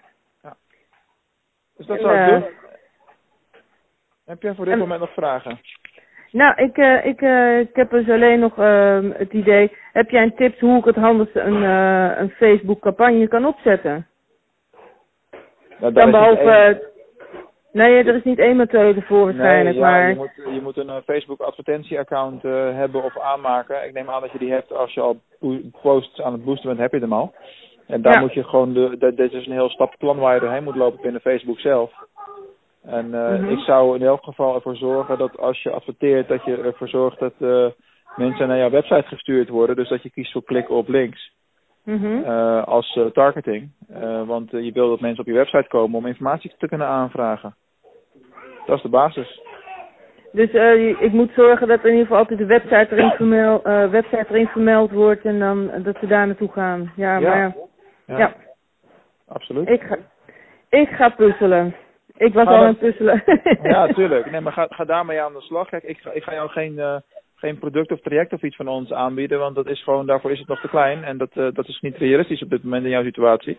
Dus 1.76 1.86
dat 1.86 1.96
En, 1.96 2.02
zou 2.02 2.14
ik 2.16 2.20
eh, 2.20 2.28
doen. 2.28 2.44
Heb 4.26 4.42
jij 4.42 4.54
voor 4.54 4.64
dit 4.64 4.74
en- 4.74 4.80
moment 4.80 5.00
nog 5.00 5.12
vragen? 5.12 5.60
Nou, 6.32 6.62
ik, 6.62 6.76
eh, 6.76 7.04
ik, 7.04 7.20
ik 7.68 7.76
heb 7.76 7.90
dus 7.90 8.08
alleen 8.10 8.38
nog 8.40 8.58
ehm, 8.58 9.10
het 9.10 9.32
idee. 9.32 9.76
Heb 9.92 10.10
jij 10.10 10.22
een 10.22 10.34
tips 10.34 10.60
hoe 10.60 10.78
ik 10.78 10.84
het 10.84 10.96
handigste 10.96 11.40
een, 11.40 11.62
een 12.20 12.30
Facebook 12.30 12.80
campagne 12.80 13.28
kan 13.28 13.44
opzetten? 13.46 14.06
Nou, 15.80 15.92
Dan 15.92 16.04
is 16.06 16.10
behalve... 16.10 16.87
Nee, 17.72 18.04
er 18.04 18.14
is 18.14 18.22
niet 18.24 18.38
één 18.38 18.56
methode 18.56 19.02
voor 19.02 19.24
waarschijnlijk, 19.24 19.76
nee, 19.76 19.84
ja, 19.84 19.90
maar... 19.90 20.08
je, 20.08 20.14
moet, 20.16 20.54
je 20.54 20.60
moet 20.62 20.76
een 20.76 20.88
eh, 20.88 20.96
Facebook 21.04 21.40
advertentieaccount 21.40 22.44
eh, 22.44 22.52
hebben 22.74 23.04
of 23.04 23.18
aanmaken. 23.18 23.84
Ik 23.86 23.92
neem 23.92 24.10
aan 24.10 24.20
dat 24.20 24.32
je 24.32 24.38
die 24.38 24.50
hebt 24.52 24.72
als 24.72 24.94
je 24.94 25.00
al 25.00 25.20
po- 25.38 25.60
posts 25.82 26.20
aan 26.20 26.32
het 26.32 26.44
boosten 26.44 26.68
bent, 26.68 26.80
heb 26.80 26.92
je 26.92 26.98
hem 26.98 27.12
al. 27.12 27.34
En 27.86 28.02
daar 28.02 28.12
Ja. 28.12 28.20
moet 28.20 28.34
je 28.34 28.44
gewoon, 28.44 28.72
de, 28.72 28.96
de- 28.98 29.14
dit 29.14 29.32
is 29.32 29.46
een 29.46 29.52
heel 29.52 29.68
stappenplan 29.70 30.18
waar 30.18 30.34
je 30.34 30.40
doorheen 30.40 30.64
moet 30.64 30.76
lopen 30.76 31.00
binnen 31.02 31.20
Facebook 31.20 31.58
zelf. 31.60 31.92
En 32.84 33.14
eh, 33.14 33.38
Mhm. 33.40 33.50
ik 33.50 33.58
zou 33.58 33.96
in 33.98 34.02
elk 34.06 34.24
geval 34.24 34.54
ervoor 34.54 34.76
zorgen 34.76 35.18
dat 35.18 35.38
als 35.38 35.62
je 35.62 35.70
adverteert, 35.70 36.28
dat 36.28 36.44
je 36.44 36.56
ervoor 36.56 36.88
zorgt 36.88 37.18
dat 37.18 37.34
mensen 38.16 38.48
naar 38.48 38.58
jouw 38.58 38.70
website 38.70 39.06
gestuurd 39.08 39.48
worden. 39.48 39.76
Dus 39.76 39.88
dat 39.88 40.02
je 40.02 40.10
kiest 40.10 40.32
voor 40.32 40.44
klikken 40.44 40.74
op 40.74 40.88
links. 40.88 41.36
Mhm. 41.88 42.22
eh, 42.24 42.64
als 42.64 42.96
eh, 42.96 43.04
targeting. 43.06 43.70
Eh, 43.92 44.22
want 44.26 44.50
je 44.50 44.72
wil 44.72 44.88
dat 44.88 45.00
mensen 45.00 45.20
op 45.20 45.26
je 45.26 45.32
website 45.32 45.68
komen 45.68 45.98
om 45.98 46.06
informatie 46.06 46.52
te 46.58 46.68
kunnen 46.68 46.86
aanvragen. 46.86 47.54
Dat 48.66 48.76
is 48.76 48.82
de 48.82 48.88
basis. 48.88 49.40
Dus 50.32 50.52
ik 51.00 51.12
moet 51.12 51.30
zorgen 51.36 51.68
dat 51.68 51.78
in 51.84 51.90
ieder 51.90 52.02
geval 52.02 52.18
altijd 52.18 52.38
de 52.38 52.46
website 52.46 52.86
erin, 52.90 53.10
vermeld, 53.10 53.62
website 53.90 54.26
erin 54.28 54.46
vermeld 54.46 54.90
wordt 54.90 55.24
en 55.24 55.38
dan 55.38 55.70
dat 55.82 55.96
ze 56.00 56.06
daar 56.06 56.26
naartoe 56.26 56.52
gaan. 56.52 56.92
Ja, 56.96 57.16
Ja. 57.18 57.28
maar 57.28 57.54
ja, 58.06 58.18
Ja, 58.18 58.32
absoluut. 59.28 59.68
ik, 59.68 59.82
ga, 59.82 59.96
ik 60.68 60.88
ga 60.88 61.08
puzzelen. 61.08 61.74
Ik 62.16 62.34
was 62.34 62.44
Ga 62.46 62.50
al 62.50 62.56
aan 62.60 62.66
het 62.66 62.78
puzzelen. 62.78 63.22
Ja, 63.62 63.86
tuurlijk. 63.94 64.30
Nee, 64.30 64.40
maar 64.40 64.52
ga, 64.52 64.66
ga 64.70 64.84
daarmee 64.84 65.20
aan 65.20 65.32
de 65.32 65.40
slag. 65.40 65.68
Kijk, 65.68 65.82
ik, 65.82 65.98
ga- 65.98 66.12
ik 66.12 66.22
ga 66.22 66.32
jou 66.32 66.48
geen, 66.48 66.80
geen 67.38 67.58
product 67.58 67.92
of 67.92 68.00
traject 68.00 68.32
of 68.32 68.42
iets 68.42 68.56
van 68.56 68.68
ons 68.68 68.92
aanbieden, 68.92 69.38
want 69.38 69.54
dat 69.54 69.66
is 69.66 69.82
gewoon, 69.82 70.06
daarvoor 70.06 70.32
is 70.32 70.38
het 70.38 70.48
nog 70.48 70.60
te 70.60 70.68
klein. 70.68 71.04
En 71.04 71.18
dat, 71.18 71.30
eh, 71.32 71.48
dat 71.52 71.68
is 71.68 71.80
niet 71.80 71.96
realistisch 71.96 72.42
op 72.42 72.50
dit 72.50 72.62
moment 72.62 72.84
in 72.84 72.90
jouw 72.90 73.04
situatie. 73.04 73.58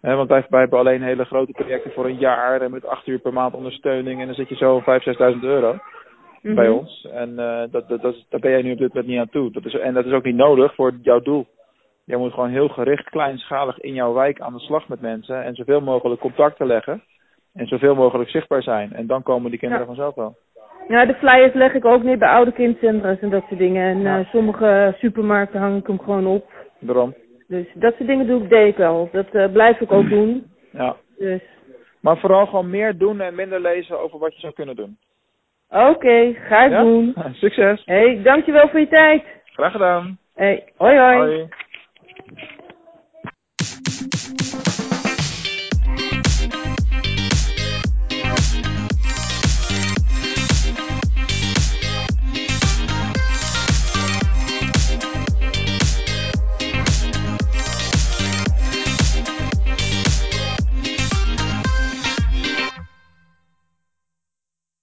Want 0.00 0.28
wij, 0.28 0.46
wij 0.48 0.60
hebben 0.60 0.78
alleen 0.78 1.02
hele 1.02 1.24
grote 1.24 1.52
projecten 1.52 1.92
voor 1.92 2.04
een 2.04 2.18
jaar 2.18 2.60
en 2.60 2.70
met 2.70 2.86
acht 2.86 3.06
uur 3.06 3.18
per 3.18 3.32
maand 3.32 3.54
ondersteuning 3.54 4.20
en 4.20 4.26
dan 4.26 4.34
zit 4.34 4.48
je 4.48 4.56
zo 4.56 4.80
5.000, 4.80 4.84
6.000 5.02 5.42
euro. 5.42 5.78
Mhm. 6.42 6.54
bij 6.54 6.68
ons. 6.68 7.08
En 7.12 7.38
eh, 7.38 7.62
dat, 7.70 7.88
dat, 7.88 8.02
dat 8.02 8.14
daar 8.28 8.40
ben 8.40 8.50
jij 8.50 8.62
nu 8.62 8.72
op 8.72 8.78
dit 8.78 8.88
moment 8.88 9.06
niet 9.06 9.18
aan 9.18 9.28
toe. 9.28 9.50
Dat 9.50 9.64
is, 9.64 9.74
en 9.74 9.94
dat 9.94 10.06
is 10.06 10.12
ook 10.12 10.24
niet 10.24 10.34
nodig 10.34 10.74
voor 10.74 10.92
jouw 11.02 11.20
doel. 11.20 11.46
Jij 12.04 12.18
moet 12.18 12.32
gewoon 12.32 12.50
heel 12.50 12.68
gericht, 12.68 13.10
kleinschalig 13.10 13.78
in 13.80 13.94
jouw 13.94 14.12
wijk 14.12 14.40
aan 14.40 14.52
de 14.52 14.58
slag 14.58 14.88
met 14.88 15.00
mensen. 15.00 15.44
En 15.44 15.54
zoveel 15.54 15.80
mogelijk 15.80 16.20
contacten 16.20 16.66
leggen. 16.66 17.02
En 17.54 17.66
zoveel 17.66 17.94
mogelijk 17.94 18.30
zichtbaar 18.30 18.62
zijn. 18.62 18.92
En 18.92 19.06
dan 19.06 19.22
komen 19.22 19.50
die 19.50 19.58
kinderen 19.58 19.86
Ja. 19.86 19.94
vanzelf 19.94 20.14
wel. 20.14 20.36
Ja, 20.88 21.04
de 21.04 21.14
flyers 21.14 21.52
leg 21.54 21.74
ik 21.74 21.84
ook 21.84 22.02
neer 22.02 22.18
bij 22.18 22.28
oude 22.28 22.52
kindcentra's 22.52 23.20
en 23.20 23.30
dat 23.30 23.44
soort 23.48 23.58
dingen. 23.60 23.82
En 23.90 24.00
Ja. 24.00 24.18
eh, 24.18 24.28
sommige 24.28 24.94
supermarkten 24.98 25.60
hang 25.60 25.78
ik 25.80 25.86
hem 25.86 25.98
gewoon 26.00 26.26
op. 26.26 26.50
Daarom. 26.80 27.14
Dus 27.48 27.66
dat 27.74 27.94
soort 27.96 28.08
dingen 28.08 28.26
doe 28.26 28.42
ik, 28.42 28.48
deed 28.48 28.66
ik 28.68 28.76
wel. 28.76 29.08
Dat 29.12 29.26
eh, 29.32 29.52
blijf 29.52 29.80
ik 29.80 29.92
ook 29.92 30.08
doen. 30.08 30.46
Ja. 30.72 30.96
Dus 31.18 31.40
Maar 32.00 32.18
vooral 32.18 32.46
gewoon 32.46 32.70
meer 32.70 32.98
doen 32.98 33.20
en 33.20 33.34
minder 33.34 33.60
lezen 33.60 34.00
over 34.00 34.18
wat 34.18 34.34
je 34.34 34.40
zou 34.40 34.52
kunnen 34.52 34.76
doen. 34.76 34.98
oké, 35.70 36.32
ga 36.34 36.64
ik 36.64 36.70
Ja? 36.70 36.82
doen. 36.82 37.14
Succes. 37.32 37.82
Hé, 37.84 37.94
hey, 37.94 38.22
dankjewel 38.22 38.68
voor 38.68 38.80
je 38.80 38.88
tijd. 38.88 39.22
Graag 39.44 39.72
gedaan. 39.72 40.18
Hey, 40.34 40.64
hoi 40.76 40.98
hoi. 40.98 41.16
Hoi. 41.16 41.48